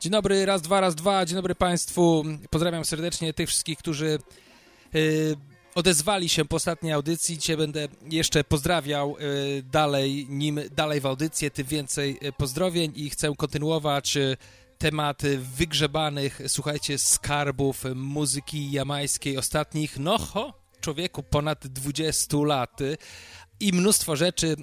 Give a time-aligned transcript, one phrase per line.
[0.00, 1.26] Dzień dobry, raz, dwa, raz, dwa.
[1.26, 2.24] Dzień dobry Państwu.
[2.50, 4.18] Pozdrawiam serdecznie tych wszystkich, którzy
[4.94, 5.36] yy,
[5.74, 7.38] odezwali się po ostatniej audycji.
[7.38, 13.10] Dzisiaj będę jeszcze pozdrawiał yy, dalej, nim dalej w audycję, tym więcej yy, pozdrowień i
[13.10, 14.36] chcę kontynuować y,
[14.78, 22.80] tematy wygrzebanych, słuchajcie, skarbów muzyki jamańskiej ostatnich, no ho, człowieku, ponad 20 lat
[23.60, 24.56] i mnóstwo rzeczy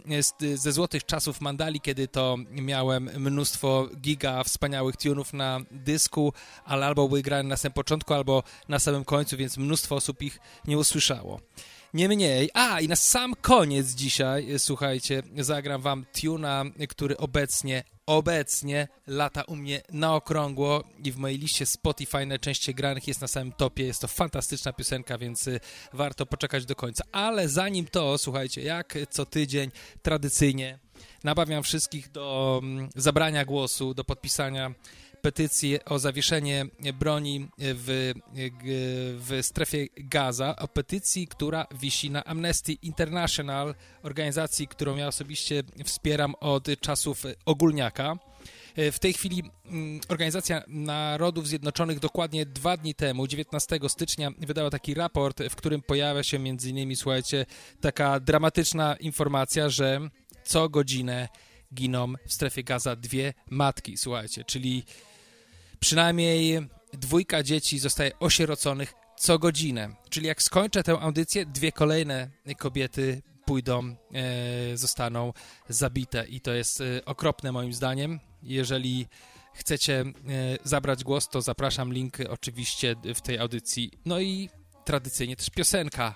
[0.56, 6.34] ze złotych czasów Mandali, kiedy to miałem mnóstwo giga wspaniałych tunów na dysku,
[6.66, 10.40] ale albo były grane na samym początku, albo na samym końcu, więc mnóstwo osób ich
[10.68, 11.40] nie usłyszało.
[11.94, 19.44] Niemniej, a i na sam koniec dzisiaj, słuchajcie, zagram wam tuna, który obecnie, obecnie lata
[19.44, 23.86] u mnie na okrągło i w mojej liście Spotify najczęściej granych jest na samym topie.
[23.86, 25.60] Jest to fantastyczna piosenka, więc y,
[25.94, 27.04] warto poczekać do końca.
[27.12, 29.72] Ale zanim to, słuchajcie, jak co tydzień
[30.02, 30.80] tradycyjnie
[31.24, 34.74] nabawiam wszystkich do mm, zabrania głosu, do podpisania
[35.24, 36.66] petycję o zawieszenie
[37.00, 38.14] broni w,
[39.20, 46.36] w strefie Gaza, o petycji, która wisi na Amnesty International, organizacji, którą ja osobiście wspieram
[46.40, 48.18] od czasów ogólniaka.
[48.92, 54.94] W tej chwili mm, Organizacja Narodów Zjednoczonych dokładnie dwa dni temu, 19 stycznia, wydała taki
[54.94, 57.46] raport, w którym pojawia się między innymi, słuchajcie,
[57.82, 60.10] taka dramatyczna informacja, że
[60.44, 61.30] co godzinę
[61.74, 64.84] giną w strefie Gaza dwie matki, słuchajcie, czyli
[65.84, 69.96] przynajmniej dwójka dzieci zostaje osieroconych co godzinę.
[70.10, 75.34] Czyli jak skończę tę audycję, dwie kolejne kobiety pójdą, e, zostaną
[75.70, 78.20] zabite i to jest e, okropne moim zdaniem.
[78.44, 79.08] Jeżeli
[79.54, 80.14] chcecie e,
[80.64, 83.92] zabrać głos, to zapraszam, link oczywiście w tej audycji.
[84.06, 84.50] No i
[84.86, 86.16] tradycyjnie też piosenka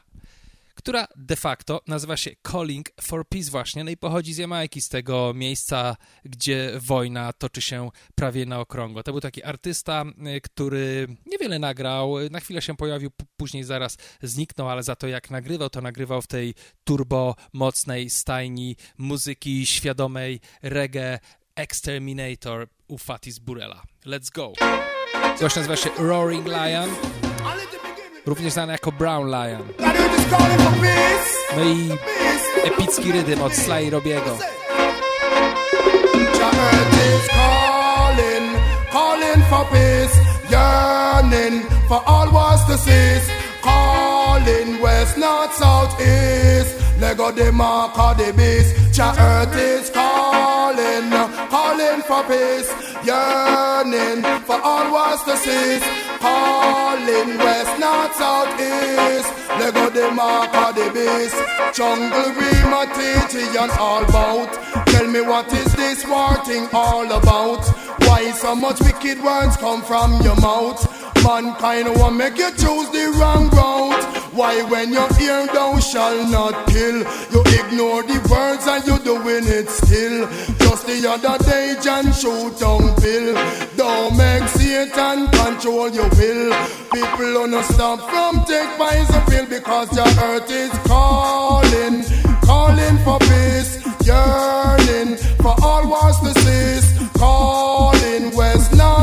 [0.88, 4.90] która de facto nazywa się Calling for Peace właśnie, no i pochodzi z Jamajki, z
[4.90, 9.04] tego miejsca, gdzie wojna toczy się prawie na okrągło.
[9.04, 10.06] To był taki artysta,
[10.38, 15.32] y, który niewiele nagrał, na chwilę się pojawił, później zaraz zniknął, ale za to jak
[15.32, 16.54] nagrywał, to nagrywał w tej
[16.84, 21.20] turbo mocnej stajni muzyki świadomej reggae
[21.56, 23.84] Exterminator u Fatis Burella.
[24.06, 24.54] Let's go!
[25.40, 26.90] Gość nazywa się Roaring Lion
[28.28, 29.64] również znany jako Brown Lion.
[31.58, 31.90] No i
[32.64, 34.38] epicki rydym od Sly Robiego.
[38.92, 40.16] Calling for peace,
[40.50, 43.32] yearning for all wars to cease.
[43.62, 46.88] Calling west, north, south, east.
[47.00, 48.96] Lego the mark of the beast.
[48.96, 51.27] Cha earth is calling,
[52.02, 52.72] calling for peace,
[53.06, 55.84] yearning for all wars to cease.
[56.20, 59.32] Calling west, north, south, east.
[59.60, 61.36] Lego the mark of the beast.
[61.76, 62.86] Jungle we my
[63.60, 64.54] and all about.
[64.88, 67.66] Tell me what is this war thing all about?
[68.02, 71.07] Why so much wicked words come from your mouth?
[71.24, 74.04] Mankind will make you choose the wrong route.
[74.34, 76.98] Why when you hear thou shall not kill,
[77.34, 80.28] you ignore the words and you doing it still.
[80.60, 83.34] Just the other day, John shoot down Bill.
[83.76, 86.54] Don't make Satan control your will.
[86.94, 92.04] People don't stop from take poison pill because your earth is calling,
[92.42, 93.72] calling for peace,
[94.06, 97.18] yearning for all wars to cease, west,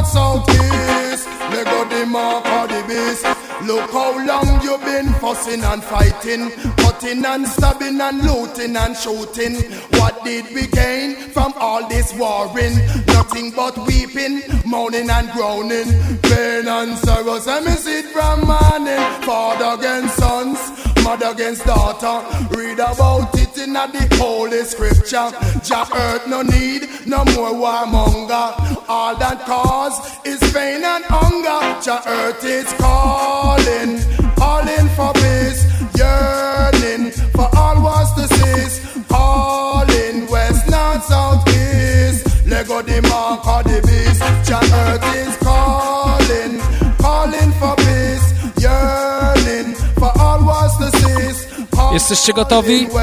[0.04, 1.26] north, south, east.
[1.50, 3.24] Let go the mark of the beast.
[3.64, 9.56] Look how long you been fussing and fighting, cutting and stabbing and looting and shooting.
[9.98, 12.76] What did we gain from all this warring?
[13.06, 15.88] Nothing but weeping, moaning and groaning,
[16.22, 17.46] pain and sorrows.
[17.46, 20.58] And me sit from morning, father against sons,
[21.04, 22.16] mother against daughter.
[22.56, 25.28] Read about it in the holy scripture.
[25.62, 28.46] Jah earth no need no more warmonger.
[28.88, 31.60] All that cause is pain and hunger.
[31.84, 34.00] Jah earth is calling,
[34.34, 35.60] calling for peace,
[35.98, 38.76] yearning for all wars to cease,
[39.08, 42.46] calling west, north, south, east.
[42.46, 46.83] Lego the mark of the beast, John Earth is calling
[52.48, 52.94] the beast.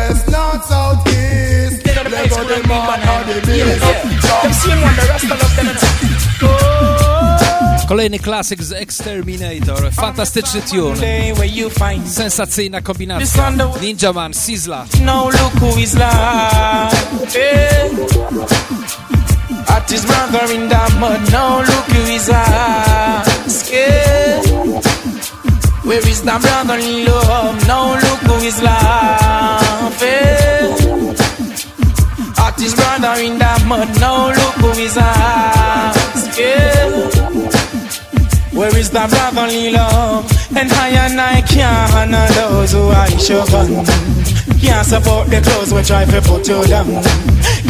[7.88, 9.92] Kolejny klasyk z Exterminator.
[9.94, 10.96] Fantastyczny tune.
[12.08, 13.52] Sensacyjna kombinacja.
[13.82, 14.86] Ninja Man, Sizzla.
[15.02, 15.96] No look who is.
[19.68, 21.32] At his brother in the mud.
[21.32, 22.30] No look who is.
[25.92, 27.68] Where is the brotherly love?
[27.68, 30.08] No look who is laughing.
[32.40, 33.90] At his brother in the mud.
[34.00, 34.94] No look who is
[36.32, 37.12] scared.
[38.78, 40.32] is the brotherly love?
[40.56, 43.84] And I and I can't honor those who I show gun.
[44.62, 47.04] Can't support the clothes which I put you down.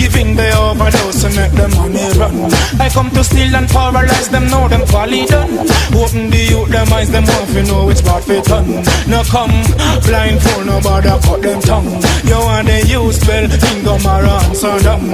[0.02, 2.34] Giving the overdose to make the money run.
[2.82, 5.60] I come to steal and paralyze them, know them folly done.
[5.94, 8.66] Open the youth, them eyes, them want to know which part fit on.
[9.06, 9.54] No come,
[10.02, 12.02] blind fool, nobody cut them tongue.
[12.26, 15.06] You want the use spell, Ingo Maran, so dumb.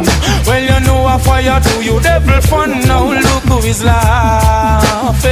[0.47, 2.71] Well, you know a fire to you, devil fun.
[2.87, 5.27] Now look who is laughing.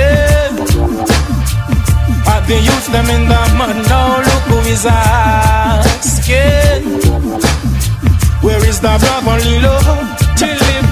[2.27, 3.87] Have they used them in the mud?
[3.87, 6.25] Now look who is asking.
[8.45, 10.21] Where is the brotherly love?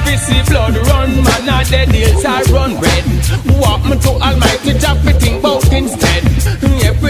[0.07, 3.05] We see blood run, man, all the deals are run red.
[3.61, 6.32] Walk me to Almighty Jah, think about instead.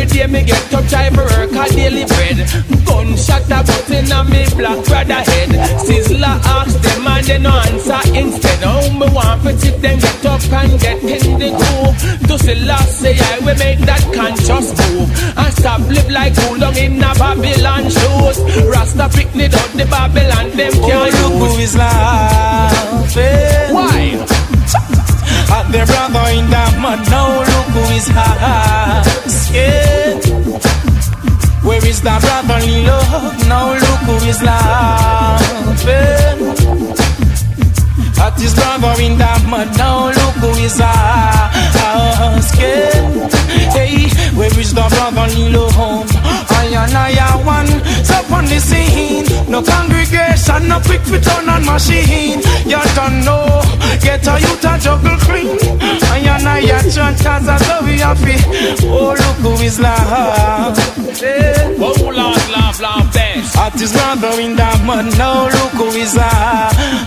[0.03, 2.35] Every day me get up, try for work a daily bread.
[2.83, 5.49] Gunshot a button on me black brother head.
[5.79, 8.59] Sizzla ask them and they no answer instead.
[8.65, 12.27] Oh, me want to tip them get up and get in the groove.
[12.27, 15.09] To see last say I will make that conscious move.
[15.37, 18.37] And stop live like too long in a Babylon shoes.
[18.67, 23.23] Rasta pick me down the Babylon, them Oh, can't look who is laughing.
[23.73, 25.02] Why?
[25.55, 29.33] At their brother in the mud, now look who is asking.
[31.63, 33.47] Where is the brotherly love?
[33.47, 36.39] Now look who is laughing.
[38.19, 41.69] At his brother in the mud, now look who is asking.
[43.75, 46.22] Hey, where is the brotherly love?
[46.63, 47.67] I and I are one,
[48.07, 49.27] so on the scene.
[49.51, 52.39] No congregation, no quick fit on machine.
[52.63, 53.61] You don't know,
[53.99, 55.59] get a youth a juggle cream.
[56.07, 58.39] I and I are church as a so we happy.
[58.87, 61.75] Oh, look who is laughing.
[61.83, 63.57] Oh, laugh, laugh, laugh, best.
[63.57, 67.03] At his brother in the mud, now look who is asking.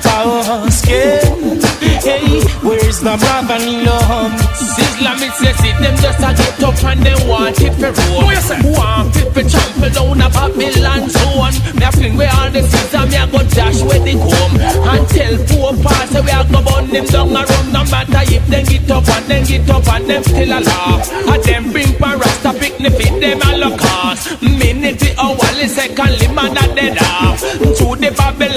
[2.04, 4.34] Hey, where is the brotherly love?
[4.58, 8.26] Sizzla me say see them just a get up and they want it for roll.
[8.74, 11.54] Want it for trample down a Babylon zone.
[11.78, 14.56] Me a fling where all the scissors, me a go dash where they come.
[14.58, 17.66] And tell poor parts we a go burn them down a run.
[17.72, 21.06] No matter if them get up and them get up and them still a laugh.
[21.12, 24.42] And them bring rasta pick me fit them a look cost.
[24.42, 27.40] Minute the hourly secondly man a dead off.
[27.78, 28.55] To the Babylon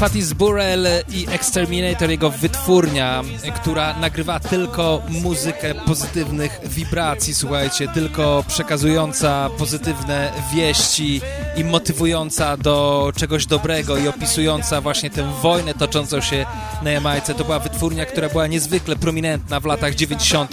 [0.00, 3.22] Fatis Burrell i Exterminator, jego wytwórnia,
[3.54, 11.20] która nagrywa tylko muzykę pozytywnych wibracji, słuchajcie, tylko przekazująca pozytywne wieści
[11.56, 16.46] i motywująca do czegoś dobrego i opisująca właśnie tę wojnę toczącą się
[16.82, 17.34] na Jamajce.
[17.34, 20.52] To była wytwórnia, która była niezwykle prominentna w latach 90.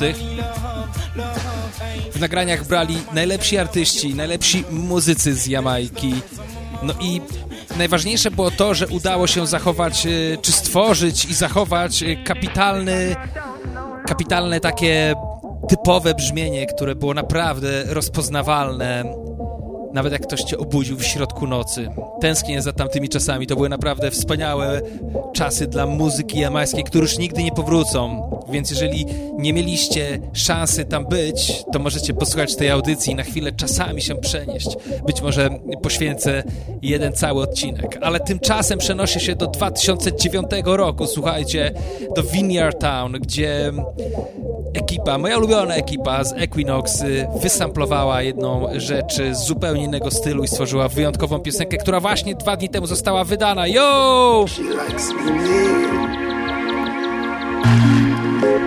[2.13, 6.13] W nagraniach brali najlepsi artyści, najlepsi muzycy z Jamajki.
[6.83, 7.21] No i
[7.77, 10.09] najważniejsze było to, że udało się zachować, e,
[10.41, 13.15] czy stworzyć i zachować e, kapitalny,
[14.07, 15.15] kapitalne takie
[15.69, 19.03] typowe brzmienie, które było naprawdę rozpoznawalne.
[19.93, 21.89] Nawet jak ktoś cię obudził w środku nocy.
[22.21, 23.47] Tęsknię za tamtymi czasami.
[23.47, 24.81] To były naprawdę wspaniałe
[25.33, 28.29] czasy dla muzyki jamańskiej, które już nigdy nie powrócą.
[28.49, 29.05] Więc jeżeli
[29.37, 34.15] nie mieliście szansy tam być, to możecie posłuchać tej audycji i na chwilę czasami się
[34.15, 34.67] przenieść.
[35.07, 35.49] Być może
[35.81, 36.43] poświęcę
[36.81, 37.97] jeden cały odcinek.
[38.01, 41.71] Ale tymczasem przenoszę się do 2009 roku, słuchajcie,
[42.15, 43.71] do Vineyard Town, gdzie
[44.73, 50.47] ekipa, moja ulubiona ekipa z Equinox y, wysamplowała jedną rzecz z zupełnie innego stylu i
[50.47, 53.67] stworzyła wyjątkową piosenkę, która właśnie dwa dni temu została wydana.
[53.67, 54.45] Yo!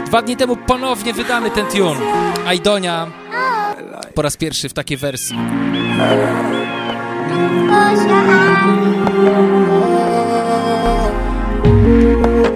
[0.06, 2.00] Dwa dni temu ponownie wydany ten tune.
[2.46, 3.06] Aidonia
[4.14, 5.36] po raz pierwszy w takiej wersji.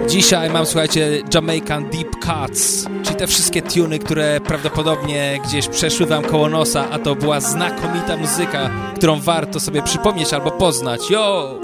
[0.07, 6.23] Dzisiaj mam, słuchajcie, Jamaican Deep Cuts, czyli te wszystkie tuny, które prawdopodobnie gdzieś przeszły wam
[6.23, 11.09] koło nosa, a to była znakomita muzyka, którą warto sobie przypomnieć albo poznać.
[11.09, 11.59] Yo!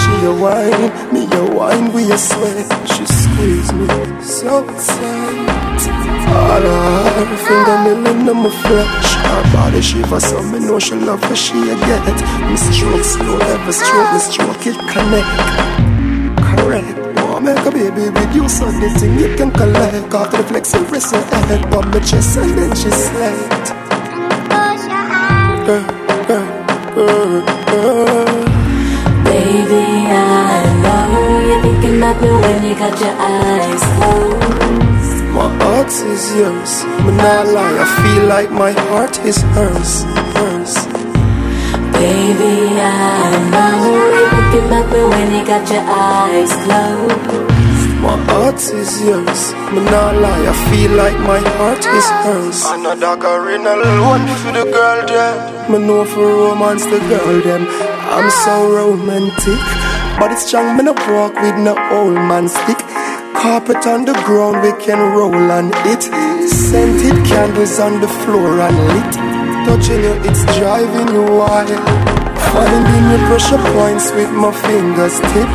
[0.00, 2.66] She a wine, me a wine, we a sweat.
[2.88, 3.86] She squeeze me
[4.20, 5.80] so tight.
[6.30, 9.14] All her fingernail in my flesh.
[9.14, 12.06] Her body shiver so me know she love her she a get.
[12.50, 15.30] Me stroke slow every stroke me stroke it connect.
[16.58, 17.10] Correct.
[17.40, 20.12] Make a baby with you so the thing you can collect.
[20.12, 23.70] After the flex and press her head Pop my chest and then she slept
[29.24, 31.06] Baby, I know
[31.46, 35.24] you're thinking about me when you got your eyes closed.
[35.32, 36.72] My heart is yours.
[37.04, 40.02] But not lie, I feel like my heart is hers.
[40.34, 40.74] Hers.
[41.94, 43.74] Baby, I know
[44.16, 47.49] you're thinking about me when you got your eyes closed.
[48.00, 49.52] My heart is yours.
[49.52, 52.64] But not lie, I feel like my heart is hers.
[52.64, 52.96] a
[53.36, 55.70] original one for the girl them.
[55.70, 57.66] Me know for romance the girl them.
[58.16, 59.60] I'm so romantic.
[60.18, 62.80] But it's strong, me no walk with no old man stick.
[63.36, 66.02] Carpet on the ground, we can roll on it.
[66.48, 69.12] Scented candles on the floor and lit.
[69.68, 71.68] Touching you, it's driving you wild.
[72.48, 75.50] Finding your pressure points with my fingers tip.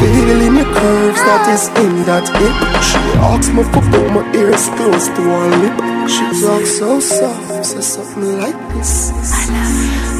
[0.00, 1.54] Feeling the curves that ah.
[1.54, 2.56] is in that hip.
[2.88, 5.76] She asks me for put my ears close to her lip.
[6.10, 9.12] She talks so soft, says something like this.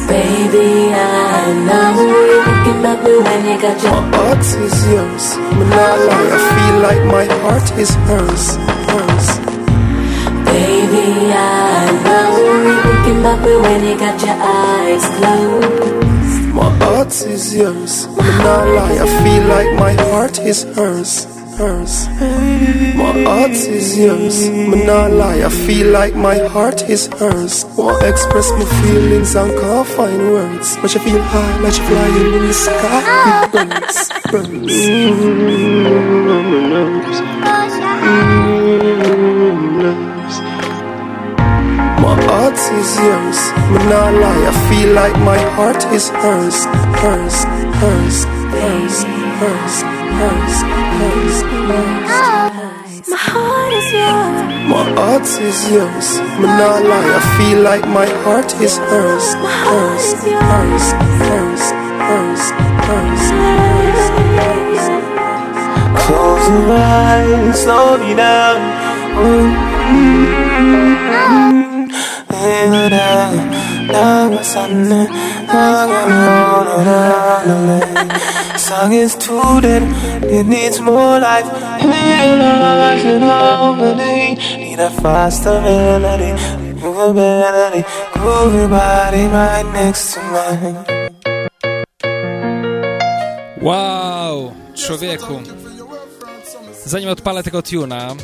[0.07, 1.97] Baby, I know
[2.29, 5.25] you're thinking about me when you got your My heart is yours.
[5.57, 8.45] Me not lie, I feel like my heart is hers.
[8.89, 9.27] Hers.
[10.45, 12.31] Baby, I know
[12.65, 16.24] you're thinking about me when you got your eyes closed.
[16.55, 18.07] My heart is yours.
[18.07, 21.25] Me not lie, I feel like my heart is hers.
[21.57, 22.07] Hers.
[22.95, 24.49] My heart is yours.
[24.49, 27.65] Me not lie, I feel like my heart is hers.
[27.77, 30.77] Want express my feelings and can't find words.
[30.77, 34.09] But she feel high like she flying in the sky birds.
[34.31, 34.75] Birds.
[42.81, 43.39] Is yours.
[43.71, 46.57] Me not lie, I feel like my heart is hers.
[47.01, 47.37] Hers,
[47.81, 48.17] hers,
[48.55, 48.95] hers,
[49.39, 49.75] hers,
[50.19, 50.55] hers,
[50.99, 51.37] hers,
[51.69, 52.11] hers.
[53.07, 54.37] My heart is yours.
[54.73, 56.07] My heart is yours.
[56.39, 59.25] Me not lie, I feel like my heart is hers.
[59.69, 60.05] Hers,
[60.51, 60.85] hers,
[61.29, 61.63] hers,
[62.09, 62.43] hers,
[62.87, 63.23] hers, hers.
[66.05, 68.59] Close your eyes, slow me down.
[72.85, 75.07] Lay down, down, sun,
[78.57, 79.81] Song is too dead,
[80.23, 81.49] it needs more life.
[81.81, 84.35] Realize it harmony.
[84.57, 86.33] Need a faster melody,
[86.79, 90.85] move a melody, groove your body right next to mine.
[93.61, 95.41] Wow, człowieku.
[96.85, 98.15] Zanim odpalę tego tuna,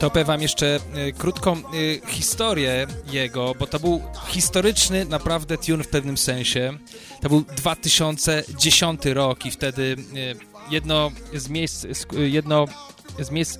[0.00, 1.62] to opowiem wam jeszcze y, krótką y,
[2.06, 6.78] historię jego, bo to był historyczny naprawdę tune w pewnym sensie.
[7.22, 9.96] To był 2010 rok i wtedy y,
[10.70, 12.64] jedno z miejsc, jedno
[13.18, 13.58] z miejsc,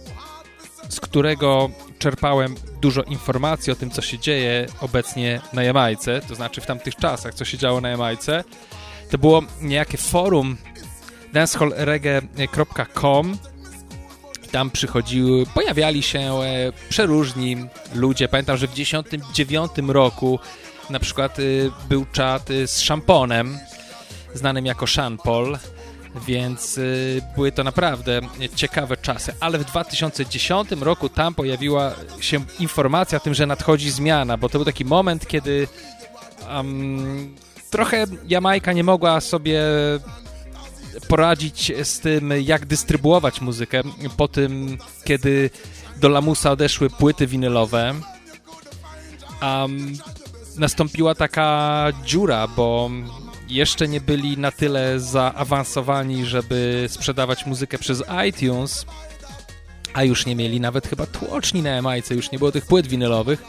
[0.88, 6.60] z którego czerpałem dużo informacji o tym, co się dzieje obecnie na Jamajce, to znaczy
[6.60, 8.44] w tamtych czasach, co się działo na Jamajce,
[9.10, 10.56] to było niejakie forum
[11.32, 13.38] dancehallreggae.com
[14.52, 17.56] tam przychodziły, pojawiali się e, przeróżni
[17.94, 18.28] ludzie.
[18.28, 20.38] Pamiętam, że w 1999 roku
[20.90, 23.58] na przykład y, był czat y, z Szamponem,
[24.34, 25.58] znanym jako Sean Paul,
[26.26, 26.80] więc
[27.36, 28.20] były to naprawdę
[28.54, 29.34] ciekawe czasy.
[29.40, 34.58] Ale w 2010 roku tam pojawiła się informacja o tym, że nadchodzi zmiana, bo to
[34.58, 35.68] był taki moment, kiedy
[36.54, 37.36] um,
[37.70, 39.62] trochę Jamajka nie mogła sobie
[41.08, 43.82] poradzić z tym, jak dystrybuować muzykę
[44.16, 45.50] po tym, kiedy
[45.96, 47.94] do Lamusa odeszły płyty winylowe.
[49.42, 49.92] Um,
[50.56, 52.90] nastąpiła taka dziura, bo
[53.48, 58.86] jeszcze nie byli na tyle zaawansowani, żeby sprzedawać muzykę przez iTunes,
[59.92, 63.42] a już nie mieli nawet chyba tłoczni na Jamajce, już nie było tych płyt winylowych,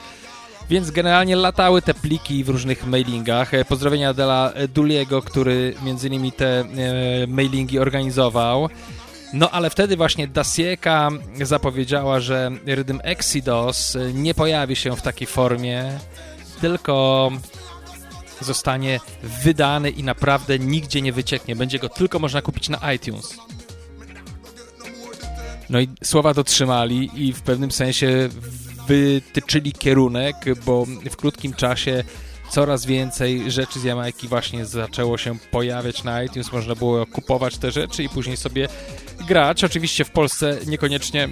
[0.72, 3.54] więc generalnie latały te pliki w różnych mailingach.
[3.54, 6.66] E, Pozdrowienia dla Duliego, który między innymi te e,
[7.28, 8.70] mailingi organizował.
[9.34, 11.10] No ale wtedy właśnie Dasieka
[11.42, 15.92] zapowiedziała, że Rhythm Exodus nie pojawi się w takiej formie,
[16.62, 17.32] tylko
[18.42, 19.00] zostanie
[19.44, 21.56] wydany i naprawdę nigdzie nie wycieknie.
[21.56, 23.38] Będzie go tylko można kupić na iTunes.
[25.70, 28.30] No i słowa dotrzymali i w pewnym sensie
[28.88, 30.36] wytyczyli kierunek,
[30.66, 32.04] bo w krótkim czasie
[32.50, 37.72] coraz więcej rzeczy z Jamajki właśnie zaczęło się pojawiać na iTunes, można było kupować te
[37.72, 38.68] rzeczy i później sobie
[39.28, 39.64] grać.
[39.64, 41.30] Oczywiście w Polsce niekoniecznie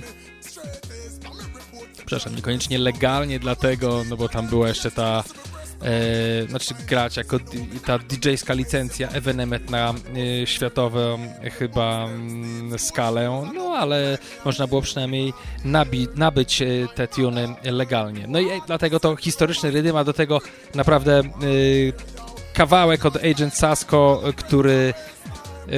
[2.10, 5.24] przepraszam, niekoniecznie legalnie dlatego, no bo tam była jeszcze ta
[5.82, 7.38] e, znaczy grać jako
[7.86, 9.94] ta DJ-ska licencja Evenement na
[10.42, 11.20] e, światową
[11.60, 15.34] chyba mm, skalę, no ale można było przynajmniej
[15.66, 18.26] nabi- nabyć e, te tuny legalnie.
[18.28, 20.42] No i e, dlatego to historyczny rydym, a do tego
[20.76, 21.24] naprawdę e,
[22.54, 24.94] kawałek od Agent Sasko, który
[25.68, 25.72] e,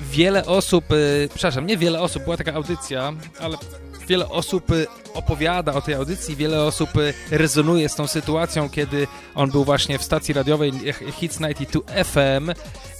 [0.00, 0.84] wiele osób,
[1.34, 3.56] przepraszam, nie wiele osób, była taka audycja, ale
[4.10, 9.06] wiele osób y, opowiada o tej audycji, wiele osób y, rezonuje z tą sytuacją, kiedy
[9.34, 10.72] on był właśnie w stacji radiowej
[11.12, 12.50] Hits 92 FM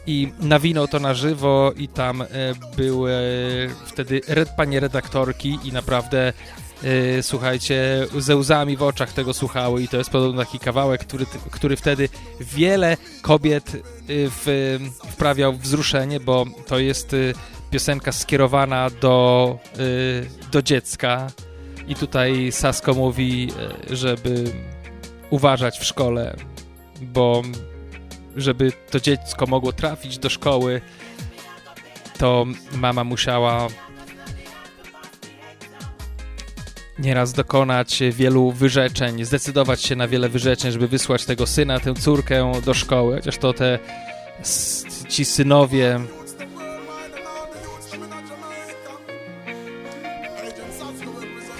[0.07, 2.27] i nawinął to na żywo i tam y,
[2.77, 3.13] były
[3.87, 4.21] wtedy
[4.57, 6.33] panie redaktorki i naprawdę
[7.23, 11.77] słuchajcie, ze łzami w oczach tego słuchały i to jest podobno taki kawałek, który, który
[11.77, 12.09] wtedy
[12.41, 13.73] wiele kobiet
[14.09, 14.79] w,
[15.11, 17.17] wprawiał wzruszenie, bo to jest
[17.71, 21.27] piosenka skierowana do, y, do dziecka.
[21.89, 23.49] I tutaj Sasko mówi,
[23.91, 24.45] y, żeby
[25.31, 26.37] uważać w szkole,
[27.01, 27.43] bo
[28.37, 30.81] żeby to dziecko mogło trafić do szkoły,
[32.19, 33.69] to mama musiała
[36.99, 42.53] nieraz dokonać wielu wyrzeczeń, zdecydować się na wiele wyrzeczeń, żeby wysłać tego syna, tę córkę
[42.65, 43.79] do szkoły, chociaż to te
[45.09, 46.01] ci synowie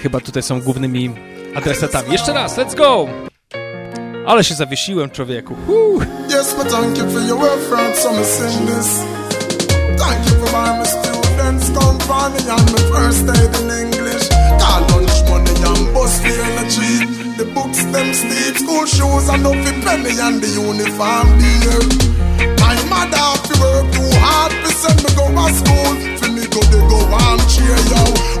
[0.01, 1.15] chyba tutaj są głównymi
[1.55, 2.11] adresatami.
[2.11, 3.07] Jeszcze raz, let's go!
[4.27, 5.55] Ale się zawiesiłem, człowieku.
[6.29, 8.23] Yes, but thank you for your reference, so me
[8.65, 8.99] this.
[9.97, 11.69] Thank you for my students
[12.71, 13.21] my first
[13.61, 14.25] in English.
[14.91, 16.13] Lunch money and bus.
[17.37, 18.13] The books them
[18.55, 19.43] school shoes and
[19.83, 21.27] penny and the uniform.
[22.61, 23.17] My mother
[23.61, 25.93] work too hard send me go to school.
[26.35, 28.01] Me go go armchair yo.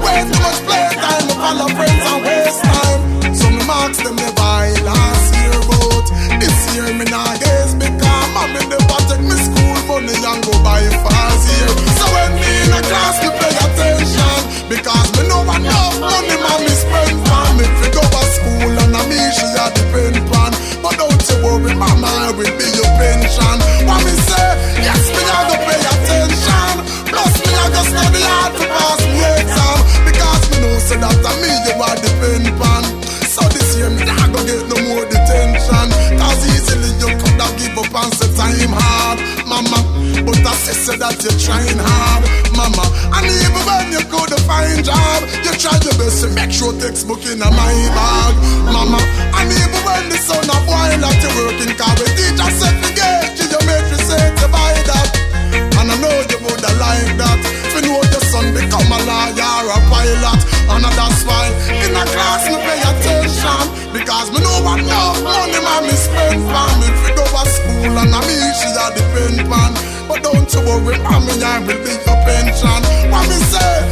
[44.81, 45.21] job.
[45.45, 48.33] You try your best to make sure textbook in a my bag.
[48.65, 48.99] Mama,
[49.37, 52.89] and even when the son of boy that you working Cause the teacher said to
[52.93, 55.09] get you, you make you buy that
[55.51, 57.39] And I know you woulda like that.
[57.41, 60.41] If you know your son become a lawyer or a pilot.
[60.71, 63.63] And that's why in a class me pay attention.
[63.91, 67.91] Because me know what enough money mommy spend for me If you go to school
[67.91, 69.71] and I me she a depend on
[70.07, 72.81] But don't you worry mommy I will be your pension.
[73.11, 73.90] What me say,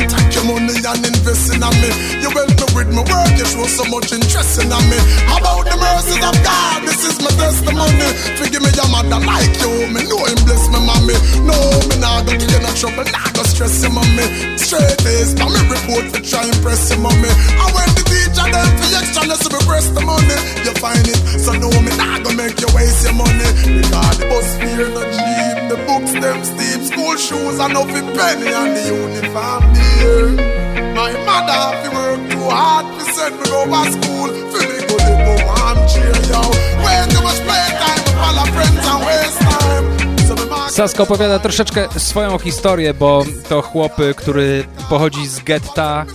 [0.00, 1.90] and take your money and invest in me.
[2.24, 4.98] You help me with my work, you show so much interest in me.
[5.28, 8.08] About the mercies of God, this is my testimony.
[8.40, 11.16] Forgive me your mother like you, me know him bless me mommy.
[11.44, 11.56] No,
[11.92, 14.24] me nah go give you no trouble, nah go stress you mommy.
[14.56, 17.28] Straight face, now me report for try impress you mommy.
[17.60, 20.38] And when the teacher them for extra, let's be press the money.
[20.64, 23.48] You find it, so no me nah go make you waste your money.
[23.68, 26.79] Because the bus fare no cheap, the books them steep
[27.10, 30.28] School shoes and nothing penny and the uniform dear.
[30.94, 35.34] My mother have to work too hard to send me to school me go
[36.30, 36.42] yo.
[36.84, 40.70] Way too much playtime, all our friends and waste time.
[40.70, 46.06] Sasko opowiada troszeczkę swoją historię, bo to chłop, który pochodzi z getta,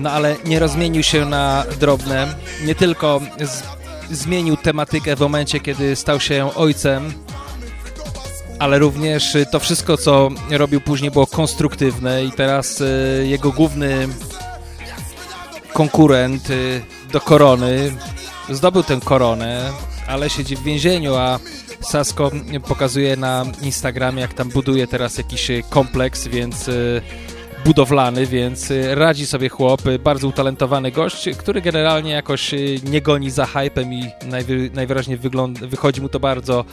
[0.00, 2.26] no ale nie rozmienił się na drobne.
[2.64, 3.20] Nie tylko
[4.10, 7.12] zmienił tematykę w momencie, kiedy stał się ojcem,
[8.58, 14.08] ale również y, to wszystko, co robił później było konstruktywne i teraz y, jego główny
[15.72, 17.92] konkurent y, do korony
[18.50, 19.70] zdobył tę koronę,
[20.06, 21.38] ale siedzi w więzieniu, a
[21.80, 22.30] Sasko
[22.68, 26.70] pokazuje na Instagramie, jak tam buduje teraz jakiś kompleks, więc
[27.66, 33.02] budowlany, więc y, radzi sobie chłop, y, bardzo utalentowany gość, który generalnie jakoś y, nie
[33.02, 36.64] goni za hypem i najwy, najwyraźniej wygląda, wychodzi mu to bardzo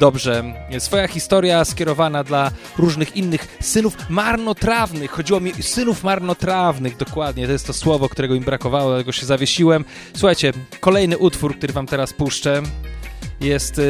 [0.00, 0.44] dobrze.
[0.78, 5.10] Swoja historia skierowana dla różnych innych synów marnotrawnych.
[5.10, 7.46] Chodziło mi synów marnotrawnych, dokładnie.
[7.46, 9.84] To jest to słowo, którego im brakowało, dlatego się zawiesiłem.
[10.14, 12.62] Słuchajcie, kolejny utwór, który wam teraz puszczę
[13.40, 13.80] jest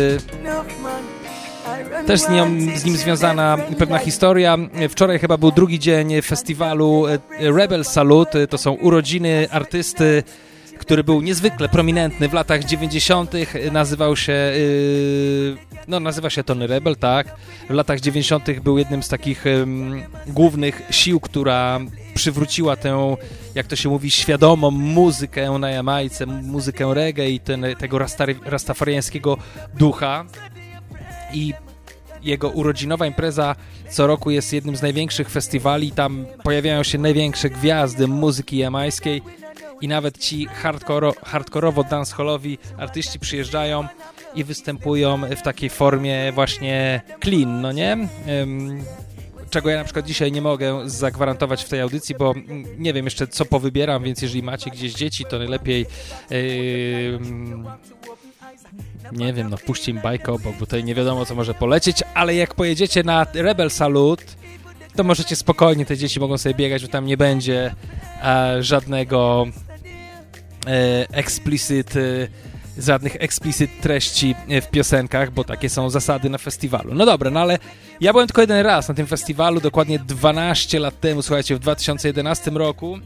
[2.07, 2.47] też z, nią,
[2.77, 4.59] z nim związana pewna historia.
[4.91, 8.47] Wczoraj chyba był drugi dzień festiwalu y, Rebel Salute.
[8.47, 10.23] To są urodziny artysty,
[10.79, 13.33] który był niezwykle prominentny w latach 90.
[13.73, 15.57] Nazywał się, yy,
[15.89, 17.27] no nazywa się Tony Rebel, tak.
[17.71, 18.61] W latach 90.
[18.61, 19.45] był jednym z takich
[20.27, 21.81] głównych sił, która
[22.15, 23.17] przywróciła tę,
[23.55, 27.99] jak to się mówi, świadomą muzykę na Jamajce, muzykę reggae i ten, tego
[28.45, 29.37] rastafariańskiego
[29.75, 30.25] ducha.
[31.33, 31.55] I
[32.23, 33.57] jego urodzinowa impreza
[33.91, 35.93] co roku jest jednym z największych festiwali.
[35.93, 39.23] Tam pojawiają się największe gwiazdy muzyki jamańskiej
[39.81, 43.87] i nawet ci hardkoro, hardkorowo dancehallowi artyści przyjeżdżają
[44.35, 48.09] i występują w takiej formie właśnie clean, no nie?
[49.53, 52.35] czego ja na przykład dzisiaj nie mogę zagwarantować w tej audycji, bo
[52.79, 55.87] nie wiem jeszcze co powybieram, więc jeżeli macie gdzieś dzieci, to najlepiej
[56.31, 57.19] yy,
[59.13, 62.55] nie wiem, no wpuśćcie im bajkę bo tutaj nie wiadomo co może polecieć, ale jak
[62.55, 64.25] pojedziecie na Rebel Salute,
[64.97, 67.75] to możecie spokojnie, te dzieci mogą sobie biegać, bo tam nie będzie
[68.23, 69.47] e, żadnego
[70.67, 72.29] e, explicit e,
[72.79, 76.95] żadnych explicit treści w piosenkach, bo takie są zasady na festiwalu.
[76.95, 77.59] No dobra, no ale
[78.01, 82.51] ja byłem tylko jeden raz na tym festiwalu, dokładnie 12 lat temu, słuchajcie, w 2011
[82.51, 82.99] roku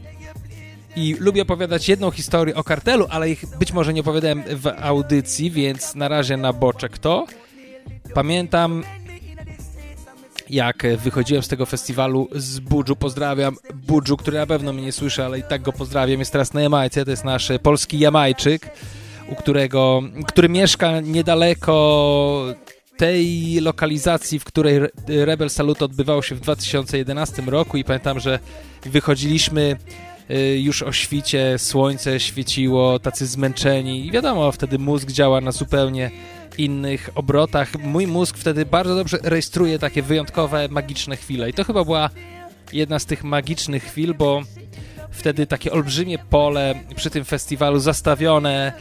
[0.97, 5.51] i lubię opowiadać jedną historię o kartelu, ale ich być może nie opowiadałem w audycji,
[5.51, 7.25] więc na razie na boczek to.
[8.13, 8.83] Pamiętam
[10.49, 15.25] jak wychodziłem z tego festiwalu z Budżu, pozdrawiam Budżu, który na pewno mnie nie słyszy,
[15.25, 18.69] ale i tak go pozdrawiam, jest teraz na Jamajce, to jest nasz polski Jamajczyk,
[19.29, 22.45] u którego, który mieszka niedaleko
[22.97, 27.77] tej lokalizacji, w której Rebel Salute odbywało się w 2011 roku.
[27.77, 28.39] I pamiętam, że
[28.85, 29.77] wychodziliśmy
[30.57, 34.05] już o świcie, słońce świeciło, tacy zmęczeni.
[34.05, 36.11] I wiadomo, wtedy mózg działa na zupełnie
[36.57, 37.79] innych obrotach.
[37.79, 41.49] Mój mózg wtedy bardzo dobrze rejestruje takie wyjątkowe, magiczne chwile.
[41.49, 42.09] I to chyba była
[42.73, 44.41] jedna z tych magicznych chwil, bo
[45.11, 48.73] wtedy takie olbrzymie pole przy tym festiwalu zastawione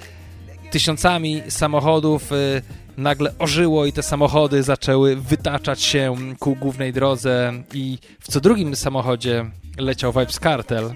[0.71, 2.63] tysiącami samochodów y,
[2.97, 7.53] nagle ożyło i te samochody zaczęły wytaczać się ku głównej drodze.
[7.75, 10.95] I w co drugim samochodzie leciał Vibes Cartel,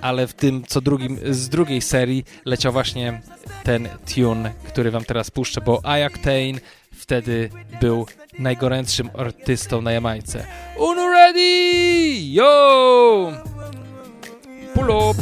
[0.00, 3.20] ale w tym co drugim, z drugiej serii leciał właśnie
[3.64, 6.60] ten tune, który wam teraz puszczę, bo Ayaktain
[6.92, 7.50] wtedy
[7.80, 8.06] był
[8.38, 10.46] najgorętszym artystą na Jamajce.
[10.78, 12.12] Uno ready!
[12.20, 13.32] Yo!
[14.74, 15.18] Pull up!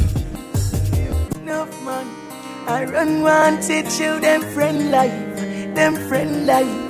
[2.69, 6.90] I run one to them friend life, them friend life.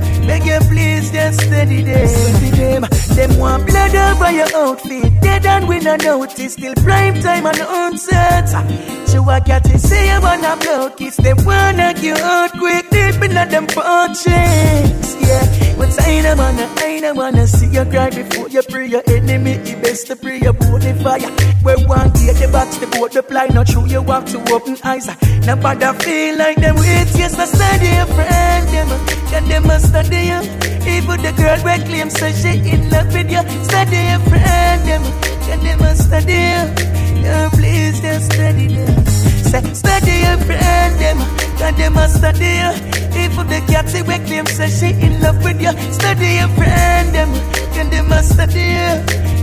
[0.27, 2.07] Beg you please just steady them.
[2.07, 2.81] Steady them.
[3.15, 5.21] Them want blood over your outfit.
[5.21, 6.53] Dead and we no notice.
[6.53, 8.49] Still prime time on the onset.
[9.07, 11.17] So I got to say I wanna blow kiss.
[11.17, 12.89] They wanna get out quick.
[12.89, 15.15] Deep in them fortunes.
[15.21, 15.70] Yeah.
[15.81, 19.53] But I don't wanna, I don't wanna see you cry before you pray your enemy.
[19.65, 21.31] It best to pray about the fire.
[21.65, 23.47] Where one get the box, the boat, the ply.
[23.47, 25.07] Not true, you have to open eyes.
[25.47, 27.09] Nobody feel like them wait.
[27.17, 28.67] Yes, I study a friend.
[28.69, 28.89] Them,
[29.31, 30.41] can them must study you.
[30.85, 33.41] Even the girl we claim so she in love with you.
[33.65, 34.79] Study your friend.
[34.85, 35.03] Them,
[35.45, 36.61] can them must study you.
[37.25, 39.10] Yeah, please just study them.
[39.51, 40.91] Say, study your friend.
[41.01, 41.17] Them,
[41.57, 42.71] can them must study you.
[43.21, 45.73] Even the cat say we claim say she in love with you.
[45.91, 47.33] Study your friend them,
[47.73, 48.91] can they must study you?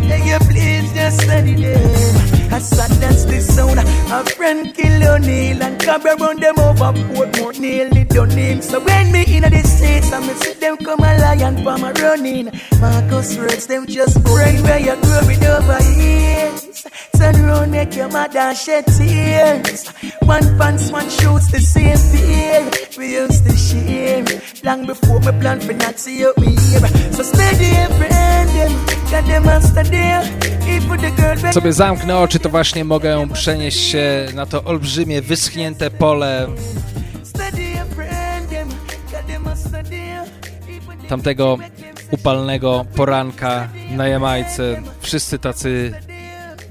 [0.09, 2.38] Yeah, you please just study them.
[2.51, 3.79] I that's the sound.
[3.79, 8.63] A friend kill O'Neal and come around them over Portmore nearly done him.
[8.63, 11.93] So when me in the states, I me see them come a lion from a
[11.93, 12.51] running.
[12.81, 16.87] Marcus Reds, them just brain where you grow it over years.
[17.17, 19.89] Turn around, make your mother shed tears.
[20.23, 22.71] One pants, one shoots the same fear.
[22.97, 24.25] We used to share
[24.65, 26.89] long before me plan for not see you here.
[27.13, 28.98] So steady friend them,
[31.53, 36.49] Sobie zamknę oczy, to właśnie mogę przenieść się na to olbrzymie, wyschnięte pole
[41.09, 41.59] tamtego
[42.11, 44.83] upalnego poranka na Jamajce.
[45.01, 45.93] Wszyscy tacy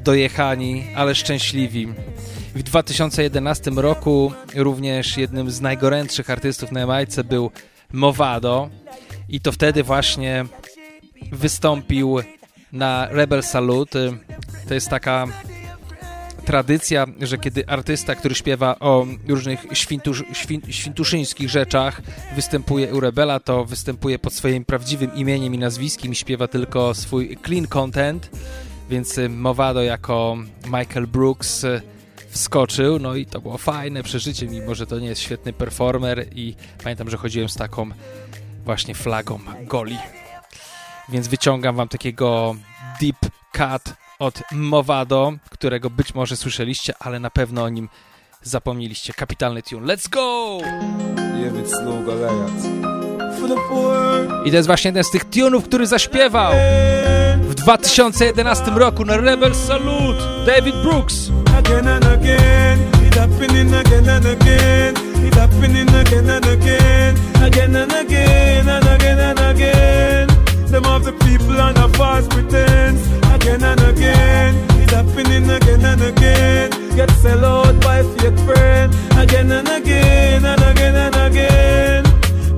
[0.03, 1.87] dojechani, ale szczęśliwi.
[2.55, 7.51] W 2011 roku również jednym z najgorętszych artystów na Jamajce był
[7.93, 8.69] Movado
[9.29, 10.45] i to wtedy właśnie
[11.31, 12.19] wystąpił
[12.71, 14.17] na Rebel Salute.
[14.67, 15.27] To jest taka
[16.47, 22.01] tradycja, że kiedy artysta, który śpiewa o różnych świntusz, świn, świntuszyńskich rzeczach,
[22.35, 27.37] występuje u Rebela, to występuje pod swoim prawdziwym imieniem i nazwiskiem i śpiewa tylko swój
[27.45, 28.29] clean content,
[28.89, 31.81] więc y, Movado jako Michael Brooks y,
[32.29, 36.55] wskoczył, no i to było fajne przeżycie, mimo że to nie jest świetny performer i
[36.83, 37.89] pamiętam, że chodziłem z taką
[38.65, 39.97] właśnie flagą goli.
[41.09, 42.55] Więc wyciągam wam takiego
[43.01, 43.17] deep
[43.51, 47.89] cut od Movado, którego być może słyszeliście, ale na pewno o nim
[48.41, 49.13] zapomnieliście.
[49.13, 49.95] Kapitalny tune.
[49.95, 50.57] Let's go!
[54.45, 56.53] I to jest właśnie jeden z tych tunów, który zaśpiewał
[57.41, 61.15] w 2011 roku na Rebel Salute David Brooks.
[61.59, 62.79] Again and again,
[63.73, 64.95] again and again,
[65.27, 67.15] it happening again and again,
[67.45, 70.16] again and again and again and again.
[70.69, 73.01] Them of the people and the false pretense,
[73.33, 76.95] again and again, it happening again and again.
[76.95, 82.03] Get sell out by fake friend, again and again and again and again.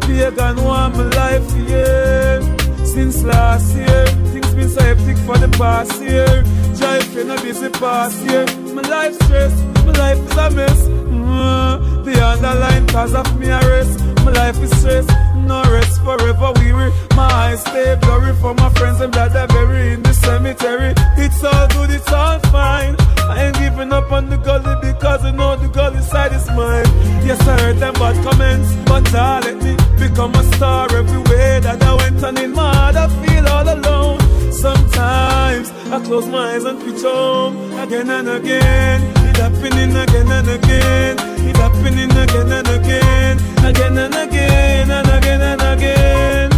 [0.02, 2.40] Pagan want my life, yeah.
[2.84, 6.44] Since last year, things been so hectic for the past year.
[6.74, 8.46] Jive in a busy past year.
[8.74, 9.54] My life stress,
[9.86, 10.88] my life is a mess.
[10.88, 14.00] Mm, the underlying cause of me arrest.
[14.26, 15.06] My life is stress,
[15.50, 16.92] no rest forever weary.
[17.18, 20.94] My eyes stay blurry for my friends and that are buried in the cemetery.
[21.18, 22.96] It's all good, it's all fine.
[23.34, 26.90] I ain't giving up on the gully because I know the gully side is mine.
[27.28, 31.82] Yes, I heard them bad comments, but I let me become a star everywhere that
[31.82, 32.24] I went.
[32.24, 34.20] And in my heart, I feel all alone.
[34.54, 39.00] Sometimes I close my eyes and pitch home again and again.
[39.28, 41.39] It happening again and again.
[41.62, 46.50] Happening again and again, again and again and again and again.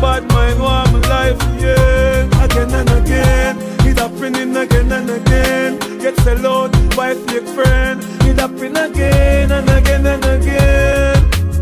[0.00, 2.44] Bad mind want my life, yeah.
[2.44, 3.56] Again and again.
[3.88, 5.78] It happening again and again.
[6.00, 8.00] Get sell out by fake friend.
[8.28, 11.16] It happen again and again and again.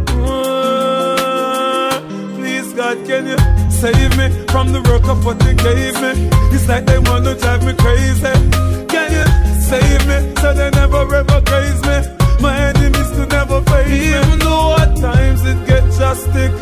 [0.08, 2.02] Ah,
[2.36, 3.38] Please, God, can you
[3.70, 6.28] save me from the work of what they gave me?
[6.54, 8.32] It's like they want to drive me crazy.
[8.92, 9.24] Can you
[9.70, 12.13] save me so they never ever praise me?
[12.40, 14.14] My enemies could never face me.
[14.14, 16.52] Even though at times it get just stick.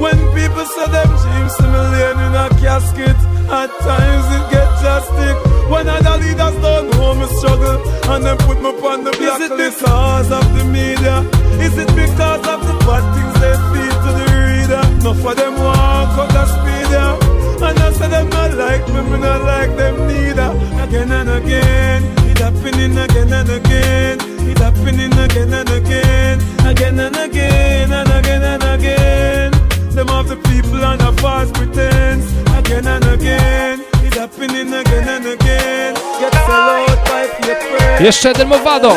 [0.00, 3.18] When people say them dreams to me laying in a casket,
[3.52, 5.36] at times it get just stick.
[5.70, 7.78] When other leaders don't know me struggle
[8.10, 9.52] and them put me on the blacklist.
[9.52, 11.16] Is it because of the media?
[11.60, 14.82] Is it because of the bad things they feed to the reader?
[15.00, 17.68] Enough of them walk up the speed, yeah.
[17.68, 20.50] And I say them not like me, me not like them neither.
[20.82, 22.02] Again and again,
[22.40, 24.18] happening again and again.
[24.50, 29.50] It happening again and again, again and again and again and again.
[29.94, 32.26] Them of the people and the false pretense,
[32.58, 33.84] again and again.
[34.06, 35.94] It happening again and again.
[36.20, 38.00] Get sell out by friends.
[38.00, 38.96] Jeszcze jeden Mavado.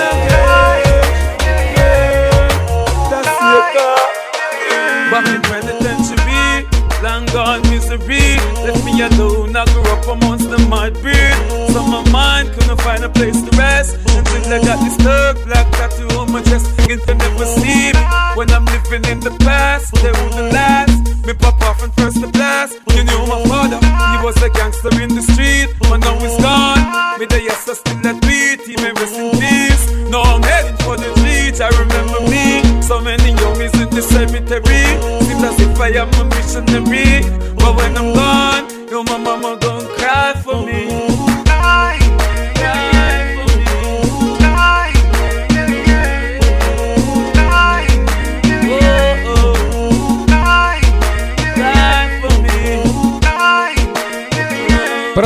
[5.12, 6.66] Back in penitentiary,
[7.04, 8.23] long gone misery.
[8.64, 11.36] Left me alone, I grew up amongst the mud breed.
[11.74, 15.70] So my mind couldn't find a place to rest until I got this thug black
[15.72, 16.72] tattoo on my chest.
[16.78, 17.92] Begin to never me
[18.36, 19.94] when I'm living in the past.
[19.96, 20.96] They wouldn't last.
[21.26, 22.80] Me pop off and first the blast.
[22.96, 26.80] You knew my father, he was a gangster in the street, but now he's gone.
[27.20, 28.64] Me the yes, I still that beat.
[28.68, 29.84] He may rest in peace.
[30.08, 31.60] Now I'm heading for the streets.
[31.60, 32.64] I remember me.
[32.82, 34.84] So many youngies in the cemetery.
[35.28, 37.24] Seems as if I am a missionary.
[37.56, 38.53] But when I'm gone,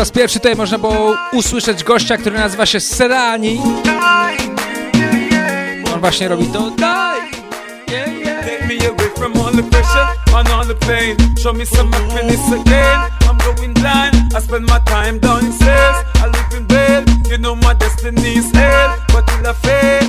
[0.08, 3.62] raz pierwszy tutaj można było usłyszeć gościa, który nazywa się Serani.
[5.94, 6.72] On właśnie robi to.
[17.30, 20.04] You know my destiny is hell, but till I fail.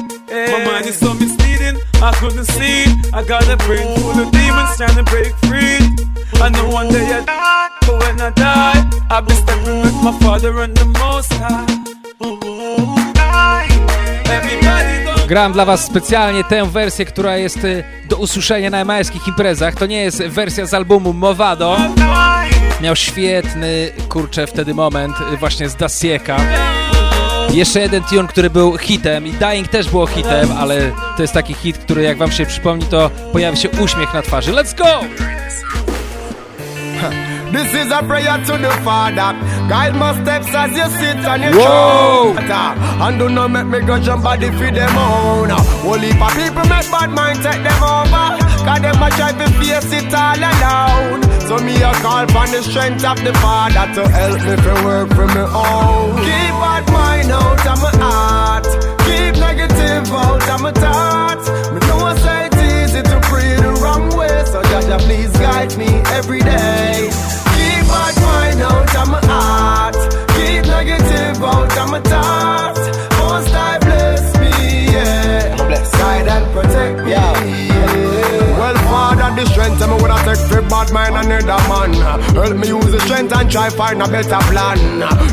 [0.52, 1.76] My mind is so misleading.
[2.00, 2.84] I couldn't see.
[3.12, 5.80] I got a brain full of demons trying to break free.
[6.40, 10.16] I know one day I die, but when I die, I'll be stepping with my
[10.20, 11.78] father and the most high.
[15.28, 19.74] Gram dla was specjalnie tę wersję, która jest y, do usłyszenia na emaelskich imprezach.
[19.74, 21.76] To nie jest wersja z albumu Movado.
[22.80, 26.36] Miał świetny, kurczę, wtedy moment y, właśnie z Dasieka.
[27.52, 31.54] Jeszcze jeden tune, który był hitem i Dying też było hitem, ale to jest taki
[31.54, 34.52] hit, który jak wam się przypomni, to pojawi się uśmiech na twarzy.
[34.52, 35.00] Let's go!
[37.52, 39.34] This is a prayer to the Father.
[39.68, 42.34] Guide my steps as you sit on your Whoa.
[43.04, 45.50] And do not make me go jump body for them own.
[45.84, 48.26] Only for people make bad mind take them over.
[48.64, 51.20] Cause them a try to face it all alone.
[51.48, 55.08] So me a call for the strength of the Father to help me to work
[55.12, 56.16] for me own.
[56.24, 58.64] Keep bad mind out of my heart.
[59.04, 61.46] Keep negative out of my thoughts.
[61.72, 64.44] Me know I say it's easy to pray the wrong way.
[64.46, 67.10] So Jaja, please guide me every day.
[68.08, 69.94] Bad mind out of my heart.
[70.32, 72.80] Keep negative out of my thoughts.
[73.18, 75.56] Most I bless me, yeah.
[75.56, 75.90] Bless.
[75.92, 78.58] Guide and protect me, yeah.
[78.58, 81.92] Well, Father, the strength me would I take for bad mind and another man.
[82.32, 84.78] Help me use the strength and try find a better plan.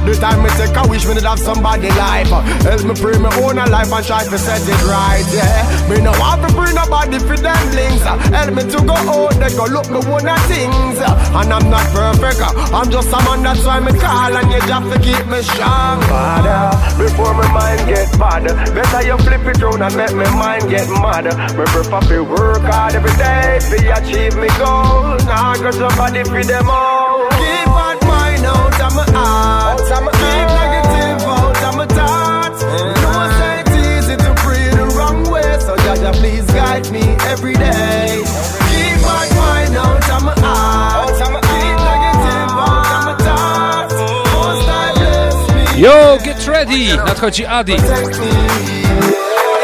[0.04, 2.30] The time me take a wish me to have somebody life.
[2.64, 5.88] Help me pray me own life and try to set it right, yeah.
[5.88, 8.04] Me no want to bring nobody for them links.
[8.04, 10.98] Help me to go out, they go look me one of things.
[11.00, 12.42] And I'm not perfect,
[12.76, 16.02] I'm just a man that's why me call and you just to keep me strong.
[16.12, 18.44] Father, before my mind get bad,
[18.74, 21.26] better you flip it round and make me mind get mad.
[21.56, 25.18] Me prefer to work hard every day to achieve me goal.
[25.30, 27.30] Now I got somebody for them all.
[27.38, 29.80] Keep bad mind out of my heart.
[29.86, 32.62] Keep negative out of my thoughts.
[32.64, 36.90] You know I say it's easy to pray the wrong way, so Jaja please guide
[36.92, 38.24] me every day.
[38.72, 41.14] Keep bad mind out of my heart.
[41.20, 43.96] Keep negative out of my thoughts.
[44.34, 45.82] Most I bless me.
[45.84, 46.98] Yo, get ready!
[46.98, 47.76] Nadchodzi Adi.
[47.78, 48.32] Protect me.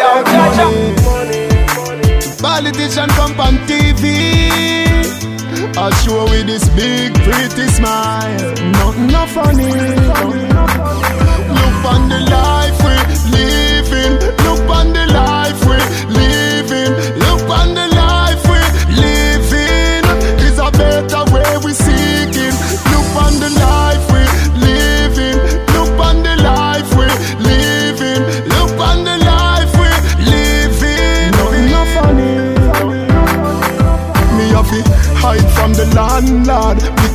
[0.02, 1.21] Yo, Jaja.
[2.64, 4.04] Politician come on TV.
[5.76, 8.54] I show with this big pretty smile.
[8.78, 9.74] Nothing no funny.
[11.58, 12.20] Look on the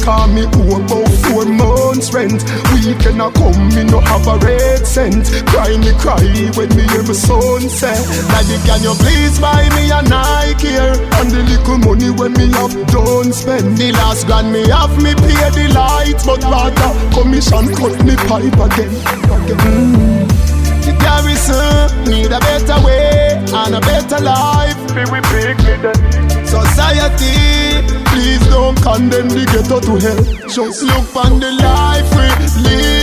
[0.07, 2.39] because me owe about four months rent.
[2.71, 5.27] Weekend a come, me no have a red cent.
[5.51, 6.23] Cry me cry
[6.55, 7.99] when me hear my son say,
[8.31, 10.95] Daddy can you please buy me a Nike here?
[11.19, 13.77] And the little money when me have done spend.
[13.77, 18.63] The last grand me have me pay the lights, but rather commission cut me pipe
[18.63, 18.95] again.
[19.59, 20.27] Mm.
[20.87, 24.79] The garrison need a better way and a better life.
[24.95, 26.47] Be we pick me then.
[26.47, 27.66] Society,
[28.17, 30.49] please don't condemn the ghetto to hell.
[30.49, 32.27] Just look on the life we
[32.63, 32.96] living.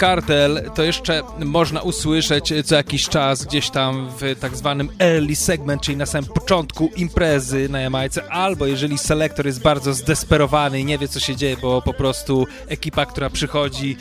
[0.00, 5.82] Kartel to jeszcze można usłyszeć co jakiś czas gdzieś tam w tak zwanym early segment,
[5.82, 10.98] czyli na samym początku imprezy na Jamajce, albo jeżeli selektor jest bardzo zdesperowany i nie
[10.98, 13.96] wie co się dzieje, bo po prostu ekipa, która przychodzi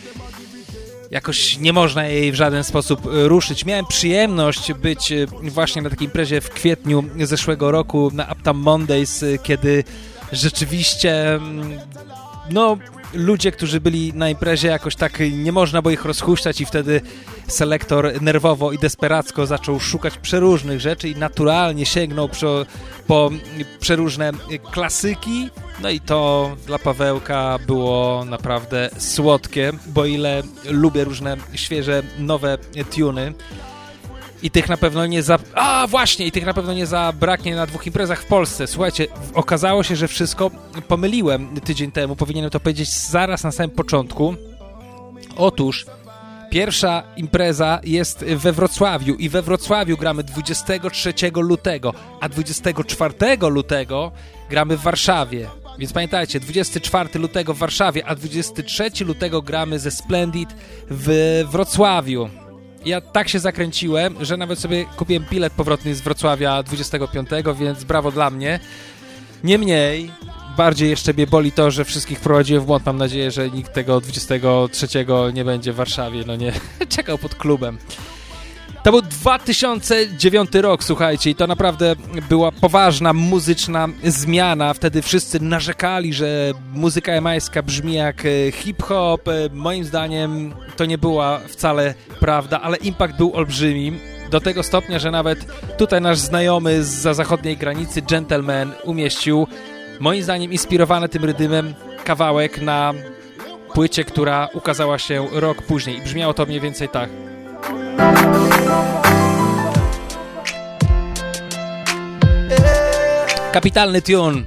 [1.12, 3.66] jakoś nie można jej w żaden sposób ruszyć.
[3.66, 9.24] Miałem przyjemność być e, właśnie na takiej imprezie w kwietniu zeszłego roku na Uptown Mondays,
[9.24, 9.84] e, kiedy
[10.32, 11.80] rzeczywiście mm,
[12.52, 12.78] no
[13.14, 17.02] ludzie, którzy byli na imprezie jakoś tak nie można było ich rozhuśtać i wtedy
[17.48, 22.66] selektor nerwowo i desperacko zaczął szukać przeróżnych rzeczy i naturalnie sięgnął po,
[23.08, 23.30] po
[23.80, 24.32] przeróżne
[24.72, 25.50] klasyki.
[25.82, 32.58] No i to dla Pawełka było naprawdę słodkie, bo ile lubię różne świeże, nowe
[32.96, 33.34] tuny
[34.44, 35.40] i tych na pewno nie za...
[35.54, 36.26] A, właśnie!
[36.26, 38.68] I tych na pewno nie zabraknie na dwóch imprezach w Polsce.
[38.68, 40.52] Słuchajcie, okazało się, że wszystko
[40.88, 42.16] pomyliłem tydzień temu.
[42.16, 44.36] Powinienem to powiedzieć zaraz na samym początku.
[45.38, 45.86] Otóż
[46.50, 53.14] pierwsza impreza jest we Wrocławiu i we Wrocławiu gramy 23 lutego, a 24
[53.50, 54.12] lutego
[54.50, 55.48] gramy w Warszawie.
[55.80, 60.50] Więc pamiętajcie, 24 lutego w Warszawie, a 23 lutego gramy ze Splendid
[60.90, 62.30] w Wrocławiu
[62.86, 68.12] ja tak się zakręciłem, że nawet sobie kupiłem bilet powrotny z Wrocławia 25, więc brawo
[68.12, 68.60] dla mnie.
[69.44, 70.12] Niemniej,
[70.58, 72.86] bardziej jeszcze mnie boli to, że wszystkich prowadziłem w błąd.
[72.86, 74.88] Mam nadzieję, że nikt tego 23
[75.34, 76.54] nie będzie w Warszawie, no nie,
[76.96, 77.78] czekał pod klubem.
[78.84, 81.96] To był 2009 rok, słuchajcie, i to naprawdę
[82.30, 84.74] była poważna muzyczna zmiana.
[84.74, 89.28] Wtedy wszyscy narzekali, że muzyka jamańska brzmi jak e, hip-hop.
[89.28, 94.00] E, moim zdaniem to nie była wcale prawda, ale impact był olbrzymi.
[94.32, 95.46] Do tego stopnia, że nawet
[95.78, 99.48] tutaj nasz znajomy z zachodniej granicy, Gentleman, umieścił,
[100.00, 101.74] moim zdaniem inspirowany tym rydymem,
[102.04, 102.94] kawałek na
[103.74, 105.98] płycie, która ukazała się rok później.
[105.98, 107.29] I brzmiało to mniej więcej tak.
[113.52, 114.44] Kapitalny tune.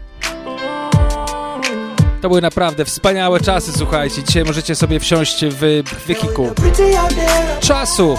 [2.20, 4.22] To były naprawdę wspaniałe czasy, słuchajcie.
[4.22, 6.50] Dzisiaj możecie sobie wsiąść w wiekiku
[7.60, 8.16] czasu.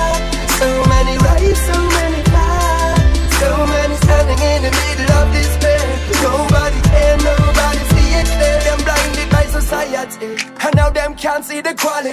[10.65, 12.12] And now them can't see the quality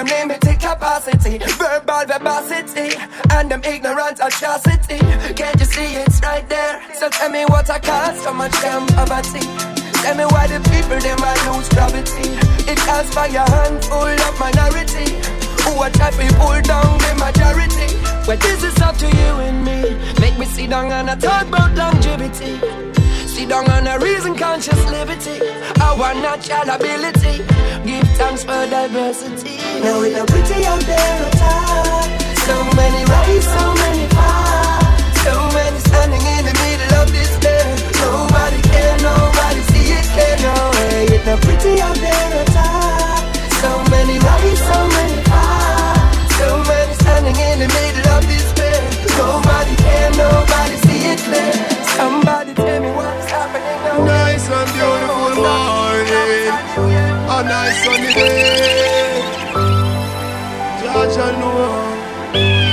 [0.00, 2.96] Them limited capacity, verbal verbosity,
[3.32, 4.96] and them ignorant atrocity.
[5.36, 6.80] Can't you see it's right there?
[6.94, 9.44] So tell me what I cost, so much damn poverty.
[10.00, 12.32] Tell me why the people them I lose gravity.
[12.64, 15.20] It costs by a handful of minority.
[15.68, 17.92] Who are try to pull down the majority.
[18.26, 19.82] Well, this is up to you and me.
[20.18, 22.56] Make me sit down and I talk about longevity.
[23.28, 25.44] Sit down on a reason conscious liberty.
[25.78, 27.44] Our natural ability.
[27.84, 29.69] Give thanks for diversity.
[29.82, 32.04] Now it's a pretty out there at all.
[32.44, 35.22] So many rights, so many paths.
[35.24, 37.64] So many standing in the middle of this day.
[38.04, 40.36] Nobody care, nobody see it clear.
[40.44, 43.24] No way, it's not pretty out there at all.
[43.62, 46.36] So many rights, so many paths.
[46.36, 48.84] So many standing in the middle of this bed.
[49.16, 51.56] Nobody care, nobody see it clear.
[51.96, 54.04] Somebody tell me what's happening now.
[54.04, 56.52] Nice and beautiful morning,
[57.32, 59.19] a nice sunny day.
[61.00, 62.69] Jaja know.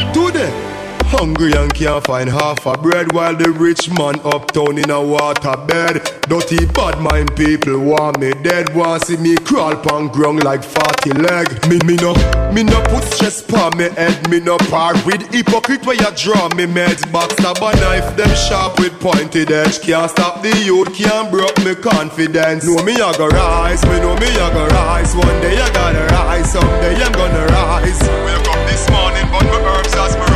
[1.17, 5.57] Hungry and can't find half a bread while the rich man uptown in a water
[5.65, 6.05] bed.
[6.29, 11.09] Dirty bad mind people want me dead, want see me crawl pon ground like fatty
[11.13, 11.49] leg.
[11.65, 12.13] Me me no,
[12.53, 16.49] me no put stress pon me head, me no part with hypocrite where you draw
[16.53, 17.01] me meds.
[17.09, 19.81] Backstab a knife, them sharp with pointed edge.
[19.81, 22.63] Can't stop the youth, can't broke me confidence.
[22.63, 25.15] Know me I go rise, me know me I go rise.
[25.15, 28.01] One day I gotta rise, someday I'm gonna rise.
[28.05, 30.26] Wake up this morning, but my herbs as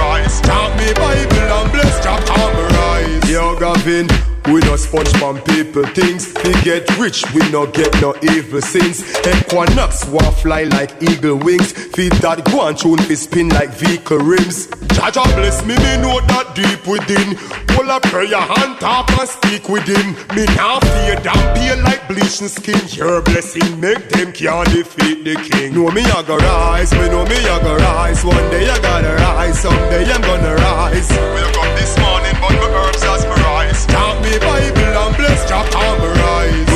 [0.93, 3.29] Bible and bless Jah on me rise.
[3.29, 4.30] Yo Gavin.
[4.45, 6.33] We no sponge from people things.
[6.43, 9.01] We get rich, we no get no evil sins.
[9.21, 11.71] Equiknoxx want fly like eagle wings.
[11.71, 14.67] Feed that go and tune fi spin like vehicle rims.
[14.97, 17.37] Jaja bless me, me know that deep within.
[17.77, 20.17] Pull a prayer hand talk and speak with him.
[20.35, 22.81] Me now fear damn pale like bleaching skin.
[22.97, 25.75] Your blessing make them can't defeat the king.
[25.75, 28.25] Know me I go rise, me know me I go rise.
[28.25, 31.09] One day I gotta rise, someday I'm gonna rise.
[31.11, 33.90] Wake up this morning, but my herbs as rise.
[34.31, 36.70] Me Bible and bless Jah on me rise.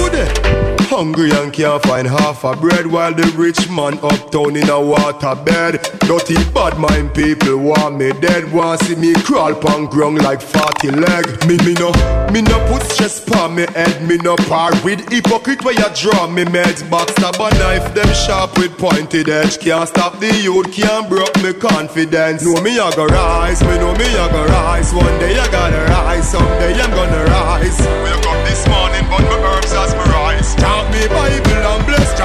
[0.95, 5.35] Hungry and can't find half a bread while the rich man uptown in a water
[5.35, 5.83] bed.
[6.07, 10.91] Dirty bad mind people want me dead, want see me crawl pon ground like fatty
[10.91, 11.27] leg.
[11.51, 11.91] Me me no,
[12.31, 16.27] me no put stress pon me head, me no part with hypocrite where you draw
[16.27, 16.81] me meds.
[16.87, 19.59] Backstab a knife, them sharp with pointed edge.
[19.59, 22.45] Can't stop the youth, can't broke me confidence.
[22.45, 24.93] Know me I go rise, me know me I go rise.
[24.93, 27.79] One day I gotta rise, someday I'm gonna rise.
[27.83, 30.84] Wake up this morning, but my herbs as me rise.
[30.91, 32.17] Me Bible and bless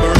[0.00, 0.15] me rise.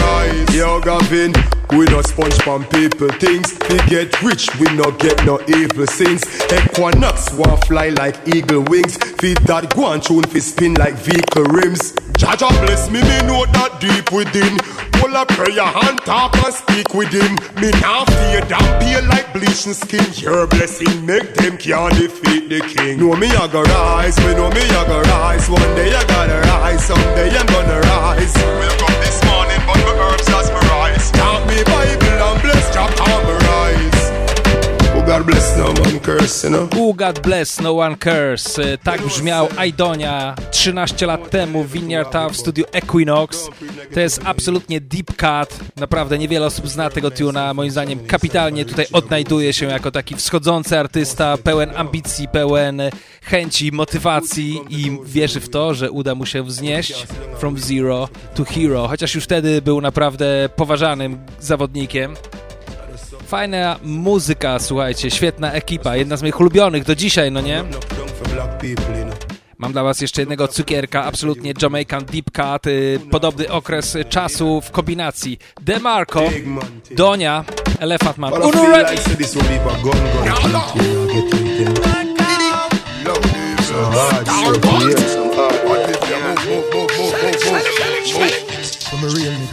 [0.57, 1.35] Yo Gavin,
[1.73, 3.53] we no sponge from people things.
[3.69, 6.25] We get rich, we no get no evil sins.
[6.49, 8.97] Equiknoxx want fly like eagle wings.
[9.21, 11.93] Feed that go and tune fi spin like vehicle rims.
[12.17, 14.57] Jaja bless me, me know that deep within.
[14.97, 17.37] Pull a prayer hand talk and speak with him.
[17.61, 20.09] Me now fear damn pale like bleaching skin.
[20.17, 22.99] Your blessing make them can't defeat the king.
[22.99, 25.51] Know me I go rise, me know me I go rise.
[25.51, 28.33] One day I gotta rise, someday I'm gonna rise.
[28.33, 31.11] Wake up this morning, but my herbs as me rise.
[31.13, 32.06] Chant me
[35.17, 36.67] God bless no one curse, you know.
[36.75, 38.63] Who God bless, no one curse.
[38.73, 43.49] E, Tak brzmiał Aidonia 13 lat temu w Vineyard Town w studiu Equinox.
[43.95, 45.59] To jest absolutnie deep cut.
[45.77, 47.55] Naprawdę niewiele osób zna tego tuna.
[47.55, 52.83] Moim zdaniem kapitalnie tutaj odnajduje się jako taki wschodzący artysta, pełen ambicji, pełen
[53.23, 57.07] chęci, motywacji i wierzy w to, że uda mu się wznieść
[57.39, 58.89] from zero to hero.
[58.89, 62.17] Chociaż już wtedy był naprawdę poważanym zawodnikiem.
[63.27, 67.65] Fajna muzyka, słuchajcie, świetna ekipa, jedna z moich ulubionych do dzisiaj, no nie?
[69.59, 74.71] Mam dla was jeszcze jednego cukierka, absolutnie Jamaican Deep Cut, y, podobny okres czasu w
[74.71, 76.23] kombinacji DeMarco,
[76.91, 77.45] Donia,
[77.81, 78.33] Elephant Man.
[88.93, 89.47] Uno ready!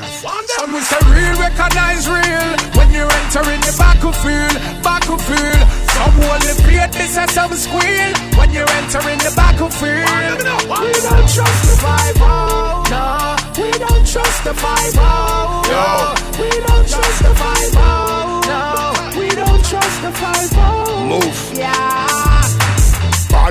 [0.56, 4.54] Some we say real recognize real when you enter in the battlefield,
[4.84, 5.66] battlefield.
[5.90, 10.06] Some only play this as some squeal when you enter in the battlefield.
[10.38, 13.64] We don't trust the five oh, no.
[13.64, 16.44] We don't trust the five oh, no.
[16.44, 19.20] We don't trust the five oh, no.
[19.20, 21.06] We don't trust the five oh.
[21.10, 21.58] Move.
[21.58, 22.33] Yeah.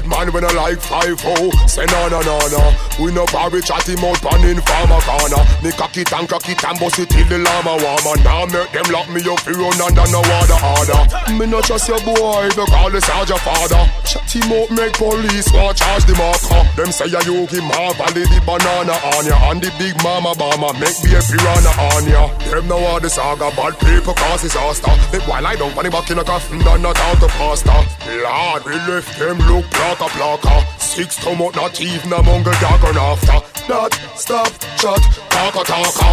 [0.03, 2.62] Bad man when I like 5-0 Say no no no no.
[2.98, 5.42] We no parry chatty mouth pan in farmer corner.
[5.62, 8.16] Me cock it and cock it and bust it till the llama warmer.
[8.22, 11.03] Now make them lock me up fi run under no water order.
[11.38, 13.82] Me no trust your boy if you call the sergeant father.
[14.03, 16.62] Chatty mouth make police want charge the marker.
[16.74, 19.38] Them say ya you give valley the banana on ya.
[19.50, 22.26] And the big mama bomber make be a piranha on ya.
[22.50, 24.92] Them no want the saga bad people cause disaster.
[25.14, 27.76] Make while I don't funny back in a coffin not out the pasta.
[28.03, 29.66] Lord we left them look
[29.97, 33.68] plaka plaka Six to stomach not even a mungle dog run after.
[33.68, 36.09] Not stop chat talka talka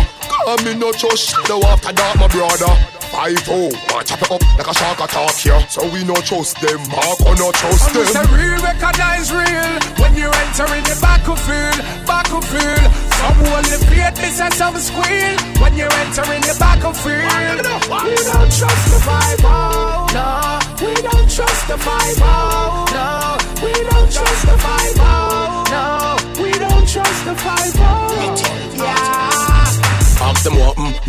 [0.45, 2.73] Come in no trust shadow after that my brother.
[3.09, 6.61] Five oh, I chop it up like a shark attack here So we no trust
[6.61, 8.27] them, Mark or no trust And them?
[8.37, 9.71] real recognize real.
[9.97, 12.85] When you enter in the battlefield, battlefield.
[13.17, 15.35] Some only play this and some squeal.
[15.57, 17.65] When you enter in the battlefield.
[18.05, 20.85] We don't trust the five oh, no.
[20.85, 22.38] We don't trust the five oh.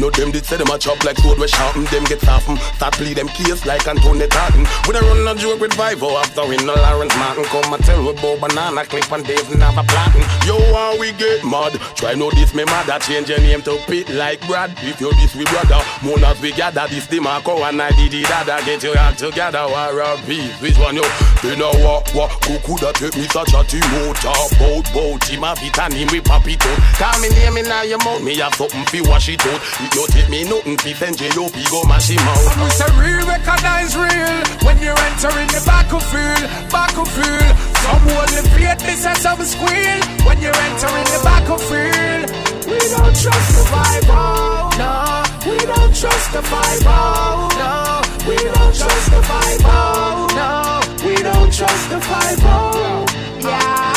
[0.01, 2.95] No them did say them a chop like sword we sharpen Them get soften, start
[2.95, 6.47] play them case like Anthony Tartan We done run a joke with five oh after
[6.49, 7.45] we no Lawrence Martin.
[7.45, 11.45] Come and tell we Bo Banana Clip and Dave never platin Yo, how we get
[11.45, 11.73] mad?
[11.95, 12.99] Try know this me mother.
[13.01, 14.73] Change your name to Pit like Brad.
[14.81, 16.87] If you this we brother, moon as we gather.
[16.89, 18.65] This the Marco and I did dada.
[18.65, 20.55] Get your act together, war of peace.
[20.61, 21.05] Which one yo?
[21.43, 22.31] You know what, what?
[22.41, 23.85] Cuckoo that take me such a team?
[23.85, 26.79] Oh, Motor Boat, boat, team and him we pop it out.
[26.99, 29.61] Call me name in your mouth Me have something fi wash it out
[29.95, 31.57] you take me nothing fi send J.O.P.
[31.71, 35.63] go mash him out And we say real recognize real when you enter in the
[35.67, 37.53] battlefield, battlefield.
[37.83, 42.29] Some only play this and some squeal when you enter in the battlefield.
[42.71, 45.51] We don't trust the five oh, no.
[45.51, 48.01] We don't trust the five oh, no.
[48.29, 50.81] We don't trust the five oh, no.
[51.07, 53.07] We don't trust the five oh,
[53.41, 53.91] yeah.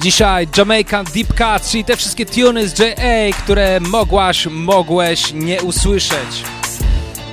[0.00, 6.42] Dzisiaj Jamaican Deep Cut, czyli te wszystkie tuny z JA, które mogłaś, mogłeś nie usłyszeć.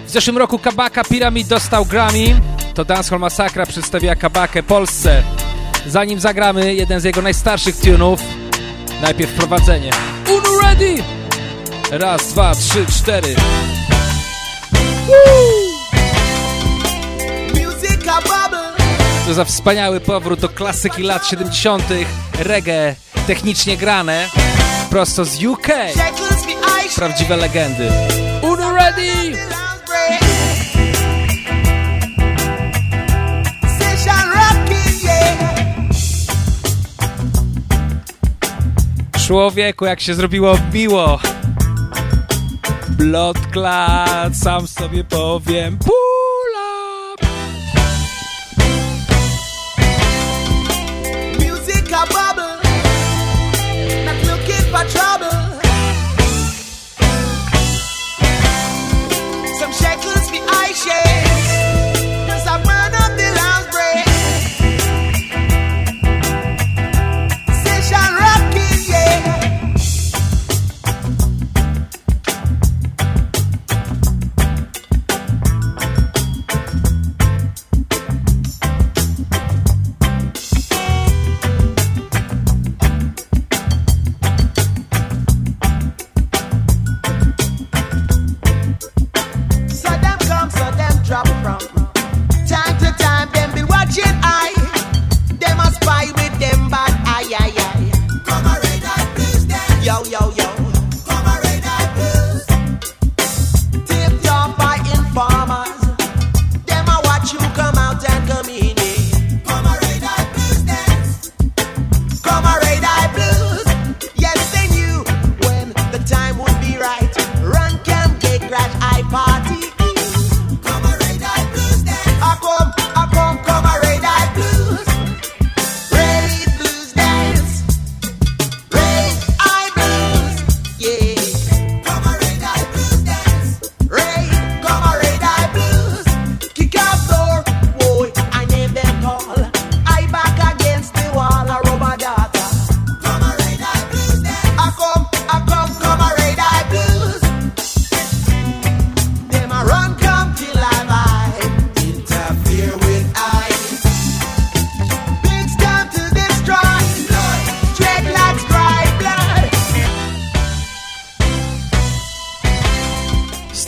[0.05, 2.41] W zeszłym roku Kabaka Pyramid dostał Grammy,
[2.73, 5.23] to Dancehall Masakra przedstawia Kabakę Polsce.
[5.87, 8.21] Zanim zagramy jeden z jego najstarszych tunów,
[9.01, 9.91] najpierw wprowadzenie.
[10.29, 11.03] Uno ready!
[11.91, 13.35] Raz, dwa, trzy, cztery.
[15.07, 15.64] Music
[19.25, 21.83] To za wspaniały powrót do klasyki lat 70.
[22.39, 22.95] reggae
[23.27, 24.29] technicznie grane
[24.89, 25.67] prosto z UK.
[26.95, 27.91] Prawdziwe legendy.
[28.41, 29.37] Uno ready!
[39.27, 41.19] Człowieku, jak się zrobiło miło.
[42.89, 45.77] Blood clot, sam sobie powiem.
[45.77, 46.04] Pull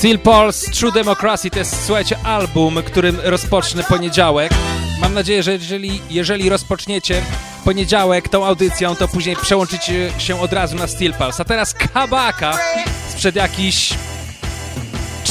[0.08, 4.51] Steel Pulse True Democracy to jest, słuchajcie, album, którym rozpocznę poniedziałek.
[5.01, 7.22] Mam nadzieję, że jeżeli, jeżeli rozpoczniecie
[7.66, 11.41] poniedziałek tą audycją, to później przełączycie się od razu na Steel Pulse.
[11.41, 12.58] A teraz Kabaka
[13.10, 13.93] sprzed jakichś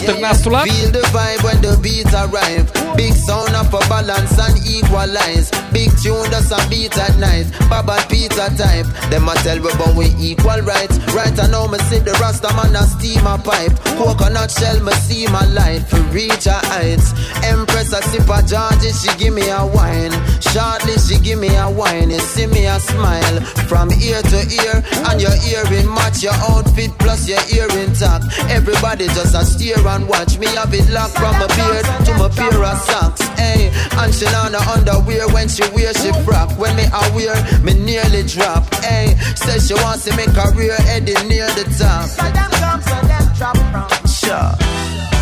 [0.04, 0.68] 14 lat?
[0.68, 2.68] Feel the vibe when the beat arrive.
[2.96, 5.50] Big sound up for balance and equalize.
[5.72, 7.46] Big tune that's a beat at night.
[7.68, 8.86] Baba Peter type.
[9.10, 10.98] Them a tell we but we equal rights.
[11.14, 13.72] Right I know me see the Rasta man a steam a pipe.
[13.96, 15.82] Coconut shell me see my light
[16.16, 17.12] reach her heights.
[17.44, 20.14] Empress a sip a Georgie, she give me a wine.
[20.40, 22.10] Shortly she give me a wine.
[22.10, 23.36] You see me a smile
[23.68, 24.76] from ear to ear,
[25.08, 28.22] and your earring match your outfit plus your earring top.
[28.48, 32.28] Everybody just a stare and watch me have it locked from my beard to my
[32.28, 33.22] pair of socks.
[33.38, 36.50] Hey, and she on the underwear when she wear she frock.
[36.58, 38.62] When me a wear, me nearly drop.
[38.84, 42.08] Hey, says she wants to make career heading near the top.
[42.08, 44.08] So them come, so them drop from.
[44.08, 45.15] Sure.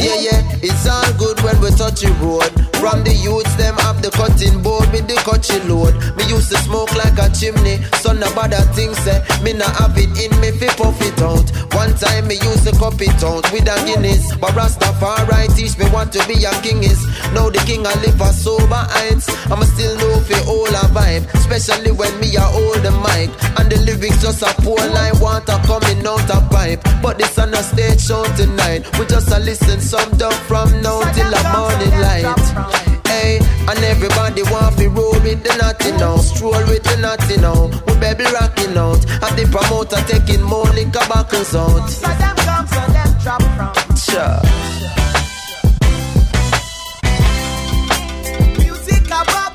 [0.00, 2.69] Yeah, yeah, it's all good when we touch the road.
[2.80, 5.92] From the youths, them have the cutting board with the cutchy load.
[6.16, 9.20] Me used to smoke like a chimney, so no bother things say.
[9.44, 11.44] Me not have it in me, fi puff it out.
[11.76, 14.34] One time me used to cup it out with a Guinness.
[14.36, 17.04] But Rastafari teach me what to be a king is.
[17.36, 19.28] Now the king I live a sober heights.
[19.52, 23.28] I'ma still know fi all a vibe, especially when me a hold the mic.
[23.60, 26.80] And the lyrics just a pour like water coming out a pipe.
[27.02, 28.88] But this on a stage show tonight.
[28.98, 32.69] We just a listen some dub from now till the morning light.
[33.10, 33.38] Hey,
[33.68, 37.66] and everybody want to roll with the naughty now, stroll with the naughty now.
[37.86, 41.90] We baby rocking out, and the promoter taking more liquor backers out.
[41.90, 43.96] So them come, so them drop from.
[43.96, 44.40] Sure.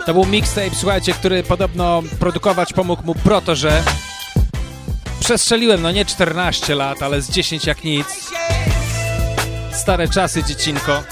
[0.06, 3.84] To był mixtape, słuchajcie, który podobno produkować pomógł mu Protoże.
[5.20, 8.08] Przestrzeliłem, no nie 14 lat, ale z 10 jak nic.
[9.72, 11.04] Stare czasy, dziecinko.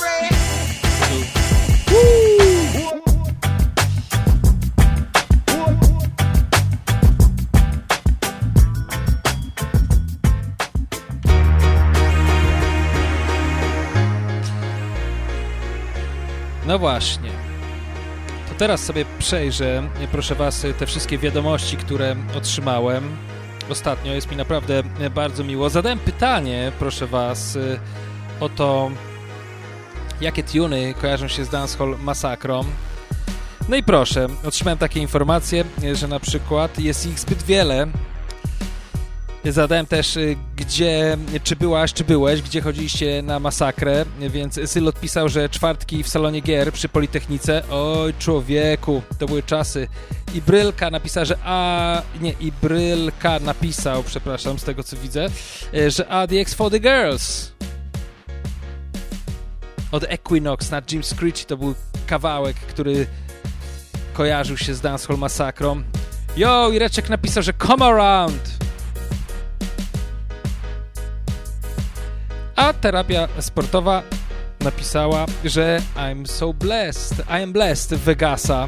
[16.68, 17.30] No właśnie.
[18.50, 23.18] To teraz sobie przejrzę, proszę Was, te wszystkie wiadomości, które otrzymałem.
[23.70, 24.84] Ostatnio jest mi naprawdę
[25.16, 25.70] bardzo miło.
[25.70, 27.58] Zadałem pytanie, proszę Was,
[28.40, 28.92] o to,
[30.22, 32.64] jakie tuny kojarzą się z Dancehall Masakrą.
[33.70, 37.88] No i proszę, otrzymałem takie informacje, że na przykład jest ich zbyt wiele.
[39.52, 45.30] Zadałem też, y, gdzie, czy byłaś, czy byłeś, gdzie chodziliście na masakrę, więc Syl odpisał,
[45.30, 47.64] że czwartki w salonie gier przy Politechnice.
[47.72, 49.88] Oj, człowieku, to były czasy.
[50.34, 52.02] I Brylka napisał, że a...
[52.22, 55.28] nie, i Brylka napisał, przepraszam, z tego co widzę,
[55.74, 57.52] y, że ADX for the Girls.
[59.92, 61.76] Od Equinox na Jim Screech to był
[62.08, 63.08] kawałek, który
[64.14, 65.84] kojarzył się z Dancehall Masakrą.
[66.38, 68.63] Yo, Ireczek napisał, że come around.
[72.56, 74.04] A terapia sportowa
[74.60, 78.68] napisała, że I'm so blessed, I am blessed Vegasa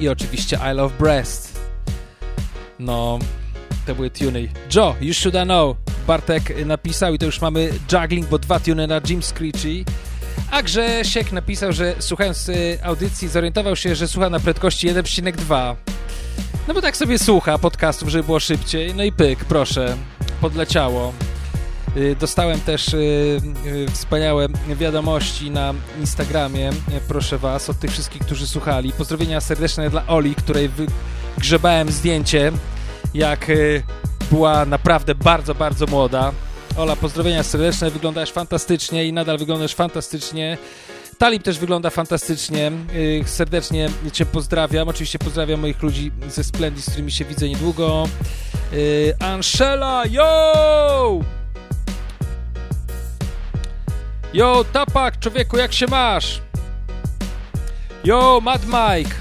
[0.00, 1.60] i oczywiście I love breast.
[2.78, 3.18] No,
[3.86, 4.48] to były tuny.
[4.74, 5.76] Joe, you should know.
[6.06, 9.84] Bartek napisał i to już mamy juggling, bo dwa tuny na Jim Screechy.
[10.50, 15.74] A Grzesiek napisał, że słuchając y, audycji zorientował się, że słucha na prędkości 1,2.
[16.68, 18.94] No bo tak sobie słucha podcastów, żeby było szybciej.
[18.94, 19.96] No i pyk, proszę,
[20.40, 21.12] podleciało.
[21.96, 26.70] Y, Dostałem też y, y, wspaniałe wiadomości na Instagramie,
[27.08, 28.92] proszę Was, od tych wszystkich, którzy słuchali.
[28.92, 30.70] Pozdrowienia serdeczne dla Oli, której
[31.36, 32.52] wygrzebałem zdjęcie,
[33.14, 33.46] jak
[34.30, 36.32] była naprawdę bardzo, bardzo młoda.
[36.76, 40.58] Ola, pozdrowienia serdeczne, wyglądasz fantastycznie i nadal wyglądasz fantastycznie.
[41.18, 42.72] Talib też wygląda fantastycznie.
[43.26, 44.88] Serdecznie Cię pozdrawiam.
[44.88, 48.08] Oczywiście pozdrawiam moich ludzi ze Splendid, z którymi się widzę niedługo.
[49.20, 51.20] Anshela, yo!
[54.36, 56.42] Yo, Tapak, człowieku, jak się masz?
[58.04, 59.14] Yo, Mad Mike.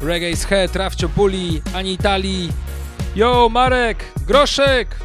[0.00, 2.52] Reggae's Head, Rafcio Bully, Ani Italii.
[3.16, 4.96] Yo, Marek, Groszek.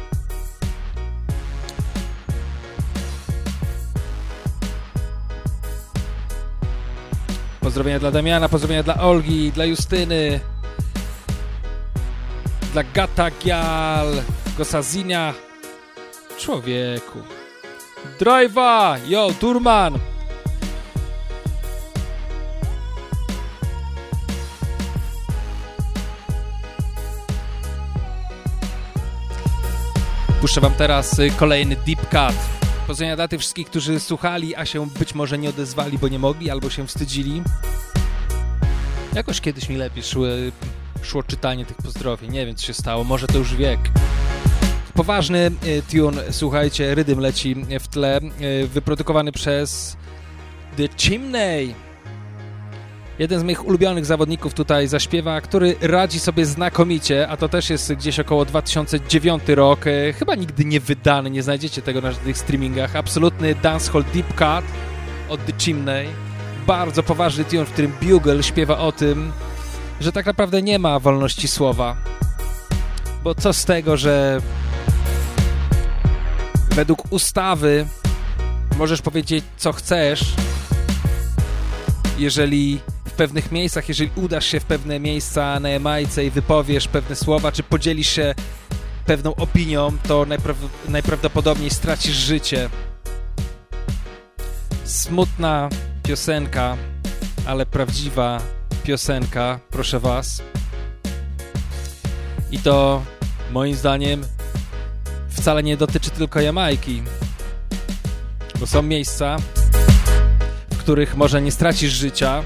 [7.60, 10.40] Pozdrowienia dla Damiana, pozdrowienia dla Olgi, dla Justyny,
[12.72, 14.22] dla Gata Gial,
[14.58, 15.34] Gosazinia.
[16.38, 17.43] Człowieku.
[18.18, 18.98] Drive'a!
[19.08, 19.98] Yo, Turman!
[30.40, 32.36] Puszczę wam teraz y, kolejny Deep Cut.
[32.86, 36.50] Pozdrowienia dla tych wszystkich, którzy słuchali, a się być może nie odezwali, bo nie mogli,
[36.50, 37.42] albo się wstydzili.
[39.14, 40.52] Jakoś kiedyś mi lepiej szły,
[41.02, 42.32] szło czytanie tych pozdrowień.
[42.32, 43.04] Nie wiem, co się stało.
[43.04, 43.80] Może to już wiek.
[44.94, 48.20] Poważny y, tune, słuchajcie, rydym leci w tle,
[48.62, 49.96] y, wyprodukowany przez
[50.76, 51.74] The Chimney.
[53.18, 57.94] Jeden z moich ulubionych zawodników tutaj zaśpiewa, który radzi sobie znakomicie, a to też jest
[57.94, 59.86] gdzieś około 2009 rok.
[59.86, 62.96] E, chyba nigdy nie wydany, nie znajdziecie tego na żadnych streamingach.
[62.96, 64.64] Absolutny dancehall deep cut
[65.28, 66.08] od The Chimney.
[66.66, 69.32] Bardzo poważny tune, w którym Bugle śpiewa o tym,
[70.00, 71.96] że tak naprawdę nie ma wolności słowa.
[73.24, 74.40] Bo co z tego, że
[76.74, 77.86] według ustawy
[78.76, 80.34] możesz powiedzieć co chcesz,
[82.18, 82.80] jeżeli
[83.14, 87.62] pewnych miejscach, jeżeli udasz się w pewne miejsca na Jamajce i wypowiesz pewne słowa, czy
[87.62, 88.34] podzielisz się
[89.06, 90.56] pewną opinią, to najpraw
[90.88, 92.70] najprawdopodobniej stracisz życie.
[94.84, 95.68] Smutna
[96.02, 96.76] piosenka,
[97.46, 98.40] ale prawdziwa
[98.84, 100.42] piosenka, proszę was.
[102.50, 103.02] I to
[103.52, 104.24] moim zdaniem
[105.34, 107.02] wcale nie dotyczy tylko Jamajki,
[108.60, 109.36] bo są miejsca,
[110.70, 112.42] w których może nie stracisz życia,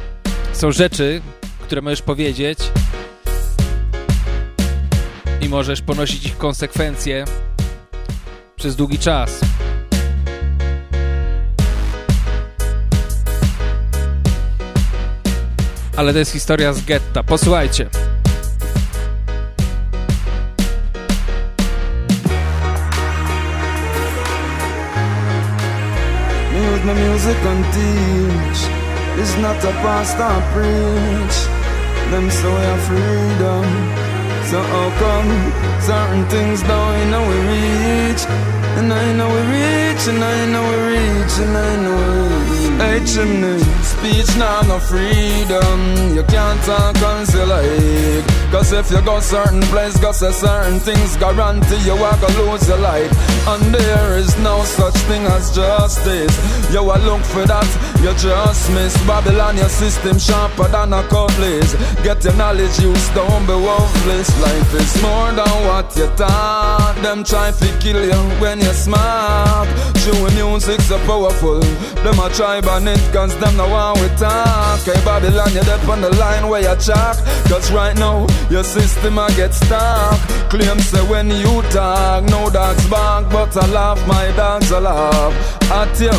[0.52, 1.22] są rzeczy,
[1.60, 2.58] które możesz powiedzieć
[5.40, 7.24] i możesz ponosić ich konsekwencje
[8.56, 9.40] przez długi czas.
[15.96, 17.22] Ale to jest historia z getta.
[17.22, 17.90] Posłuchajcie.
[26.88, 28.60] My music and teach
[29.20, 31.38] It's not a pastor preach.
[32.10, 33.66] Them we have freedom.
[34.50, 35.30] So how come
[35.90, 38.67] certain things don't know we reach?
[38.78, 42.68] And I know we reach, and I know we reach, and I know we reach.
[42.78, 46.14] Hey chimney, speech now no freedom.
[46.14, 48.22] You can't talk until I
[48.52, 52.66] Cause if you go certain place, go say certain things, guarantee you are gonna lose
[52.66, 53.12] your life.
[53.46, 56.34] And there is no such thing as justice.
[56.72, 57.68] You will look for that,
[58.00, 61.74] you just miss Babylon, your system sharper than a cutlass.
[62.02, 64.28] Get your knowledge, you don't be worthless.
[64.40, 66.96] Life is more than what you thought.
[67.02, 69.68] Them try to kill you when you're smart.
[70.02, 71.60] True music so powerful.
[72.04, 74.80] Them a try ban it, cause them no one we talk.
[74.80, 77.16] Hey Babylon, you're up on the line where you chalk.
[77.48, 80.18] Cause right now, your system I get stuck.
[80.50, 85.72] Claim say when you talk, no dogs bark, but I laugh, my dogs I laugh
[85.72, 86.16] at you.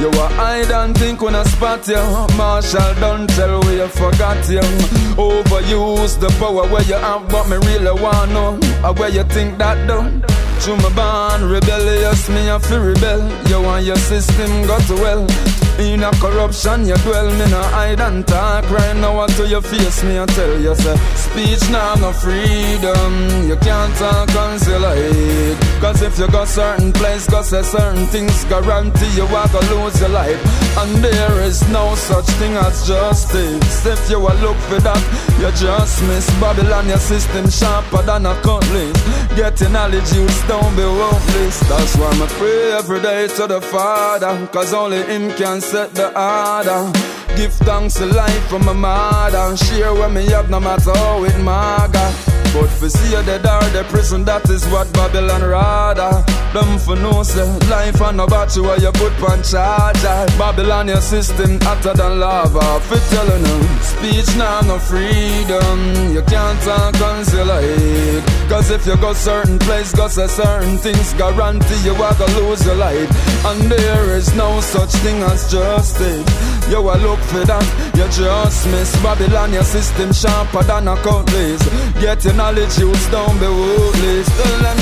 [0.00, 2.02] You are hide and think when I spot you.
[2.36, 4.66] Marshall don't tell where you forgot you.
[5.14, 9.58] Overuse the power where you have, but me really wanna know uh, where you think
[9.58, 10.24] that done.
[10.62, 13.48] Through my born rebellious, me have to rebel.
[13.48, 15.61] You want your system got to well.
[15.78, 18.68] In a corruption you dwell, me no hide and talk.
[18.70, 20.04] Right now until you face?
[20.04, 23.48] Me I tell you say Speech now no freedom.
[23.48, 28.44] You can't talk until I Cause if you go certain place, go say certain things
[28.44, 30.40] Guarantee you are gonna lose your life.
[30.78, 33.86] And there is no such thing as justice.
[33.86, 35.02] If you a look for that,
[35.40, 36.28] you just miss.
[36.40, 38.92] Babylon, your system sharper than a cutlass.
[39.36, 41.60] Getting you don't be worthless.
[41.68, 46.08] That's why I pray every day to the Father Cause only Him can set the
[46.08, 46.92] order.
[47.36, 49.56] Give thanks to life from my mother.
[49.56, 52.31] Share what me have, no matter how it maga.
[52.52, 56.12] But for see you dead or the prison, that is what Babylon rather.
[56.52, 60.02] Them for no say life and no battery where you put on charge.
[60.36, 62.80] Babylon your system hotter than lava.
[62.80, 66.12] For telling them speech now no freedom.
[66.12, 68.24] You can't talk hate.
[68.48, 72.64] Cause if you go certain place, go say certain things, guarantee you are gonna lose
[72.66, 73.08] your life.
[73.46, 76.52] And there is no such thing as justice.
[76.68, 81.62] You a look for that, you just miss Babylon, your system sharper than a cutlass.
[82.00, 84.26] Getting knowledge, youths don't be worthless.
[84.38, 84.78] Tell them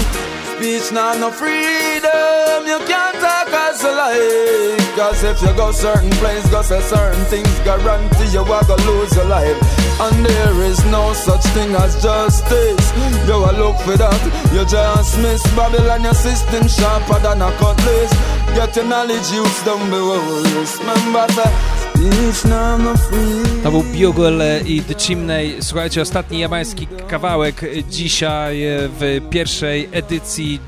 [0.51, 2.61] speech now no freedom.
[2.73, 4.97] You can't talk as you like.
[4.97, 9.15] Cause if you go certain place, go say certain things, guarantee you are gonna lose
[9.15, 9.59] your life.
[10.05, 12.87] And there is no such thing as justice.
[13.29, 14.23] You a look for that,
[14.55, 18.13] you just miss Babylon, your system sharper than a cutlass.
[18.57, 20.79] Get your knowledge, youths don't be worthless.
[20.79, 21.90] Remember that.
[23.63, 25.57] To był Bugle i The Chimney.
[25.61, 28.61] Słuchajcie, ostatni jamański kawałek dzisiaj
[28.99, 30.61] w pierwszej edycji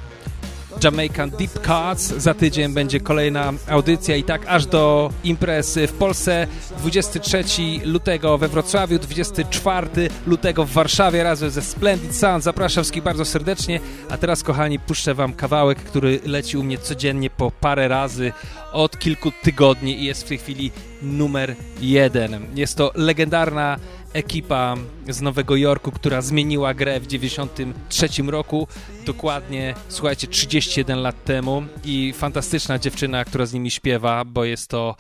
[0.85, 2.03] Jamaican Deep Cuts.
[2.03, 6.47] Za tydzień będzie kolejna audycja i tak aż do imprez w Polsce.
[6.79, 7.45] 23
[7.85, 9.89] lutego we Wrocławiu, 24
[10.27, 12.45] lutego w Warszawie razem ze Splendid Sound.
[12.45, 13.81] Zapraszam wszystkich bardzo serdecznie.
[14.11, 18.33] A teraz, kochani, puszczę wam kawałek, który leci u mnie codziennie po parę razy
[18.73, 20.71] od kilku tygodni i jest w tej chwili
[21.03, 22.47] numer jeden.
[22.55, 23.79] Jest to legendarna
[24.13, 24.77] ekipa
[25.09, 28.69] z Nowego Jorku, która zmieniła grę w 93 roku,
[29.07, 34.97] dokładnie, słuchajcie, 31 lat temu i fantastyczna dziewczyna, która z nimi śpiewa, bo jest to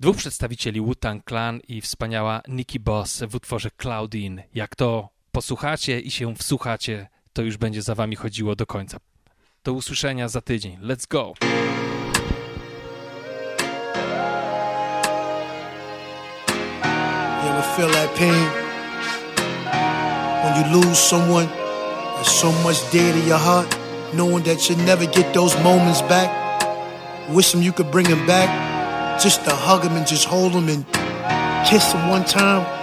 [0.00, 4.42] dwóch przedstawicieli Wu-Tang Clan i wspaniała Nikki Boss w utworze Cloudin.
[4.54, 8.98] Jak to posłuchacie i się wsłuchacie, to już będzie za wami chodziło do końca.
[9.64, 10.78] Do usłyszenia za tydzień.
[10.80, 11.32] Let's go!
[17.56, 18.46] Ever feel that pain?
[20.44, 23.66] When you lose someone that's so much dear to your heart,
[24.14, 26.28] knowing that you'll never get those moments back.
[27.30, 28.50] Wish them you could bring them back,
[29.20, 30.84] just to hug them and just hold them and
[31.66, 32.75] kiss them one time.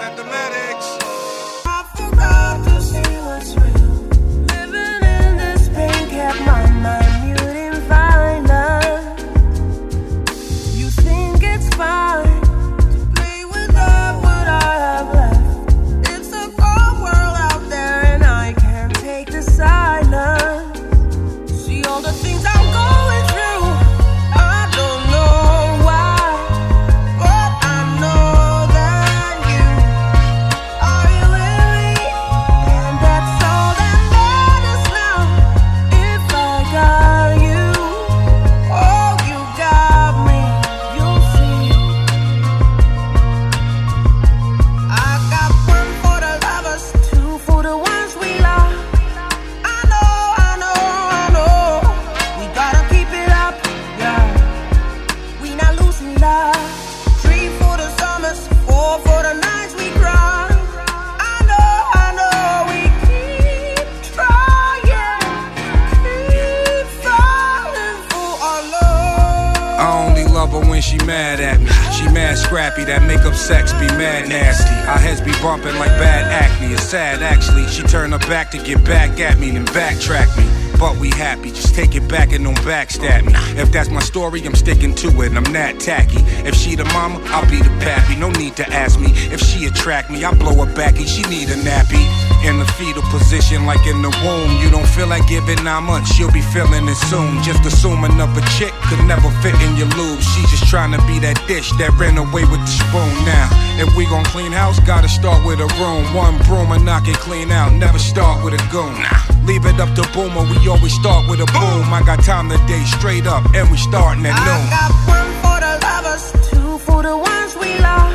[84.33, 85.33] Story, I'm sticking to it.
[85.33, 86.17] I'm that tacky.
[86.47, 88.15] If she the mama, I'll be the pappy.
[88.15, 90.23] No need to ask me if she attract me.
[90.23, 92.03] I blow her back and she need a nappy.
[92.43, 94.51] In the fetal position, like in the womb.
[94.61, 97.41] You don't feel like giving nine months, she'll be feeling it soon.
[97.43, 100.19] Just assuming up a chick could never fit in your lube.
[100.19, 103.13] She just trying to be that dish that ran away with the spoon.
[103.25, 103.47] Now,
[103.79, 106.03] if we gon' clean house, gotta start with a room.
[106.13, 107.71] One broom and knock it clean out.
[107.73, 108.97] Never start with a goon.
[109.45, 111.91] Leave it up to Boomer, we always start with a boom.
[111.91, 114.55] I got time today, straight up, and we starting at noon.
[114.55, 118.13] I got one for the lovers, two for the ones we love.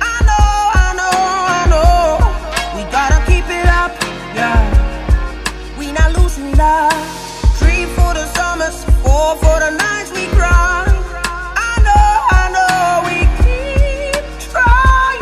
[0.00, 0.48] I know,
[0.84, 1.18] I know,
[1.58, 2.18] I know.
[2.76, 3.92] We gotta keep it up,
[4.34, 4.60] yeah.
[5.78, 6.92] We not losing love.
[7.58, 10.88] Three for the summers, four for the nights we cry.
[10.88, 12.08] I know,
[12.40, 15.20] I know, we keep trying,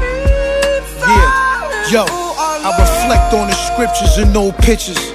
[0.00, 5.09] keep Yeah, yo, I reflect on the scriptures and no pictures.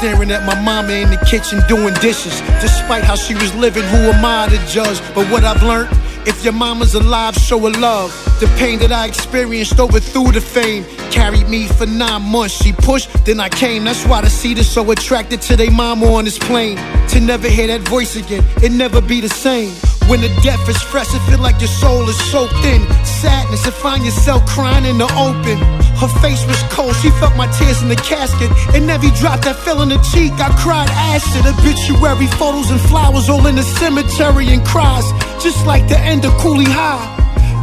[0.00, 2.40] Staring at my mama in the kitchen doing dishes.
[2.62, 4.98] Despite how she was living, who am I to judge?
[5.14, 5.90] But what I've learned,
[6.26, 8.10] if your mama's alive, show her love.
[8.40, 10.86] The pain that I experienced over overthrew the fame.
[11.10, 12.54] Carried me for nine months.
[12.62, 13.84] She pushed, then I came.
[13.84, 16.78] That's why the seed is so attracted to their mama on this plane.
[17.08, 19.68] To never hear that voice again, it never be the same.
[20.08, 23.74] When the death is fresh, it feel like your soul is soaked in sadness and
[23.74, 25.79] find yourself crying in the open.
[26.00, 28.50] Her face was cold, she felt my tears in the casket.
[28.74, 31.44] And every drop that fell on the cheek, I cried acid.
[31.44, 35.04] Obituary photos and flowers all in the cemetery and cries,
[35.44, 37.04] just like the end of Cooley High.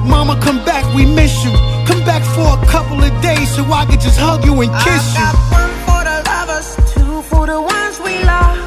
[0.06, 1.52] Mama, come back, we miss you.
[1.90, 5.06] Come back for a couple of days so I can just hug you and kiss
[5.18, 5.26] I you.
[5.26, 8.67] I got one for the lovers, two for the ones we love.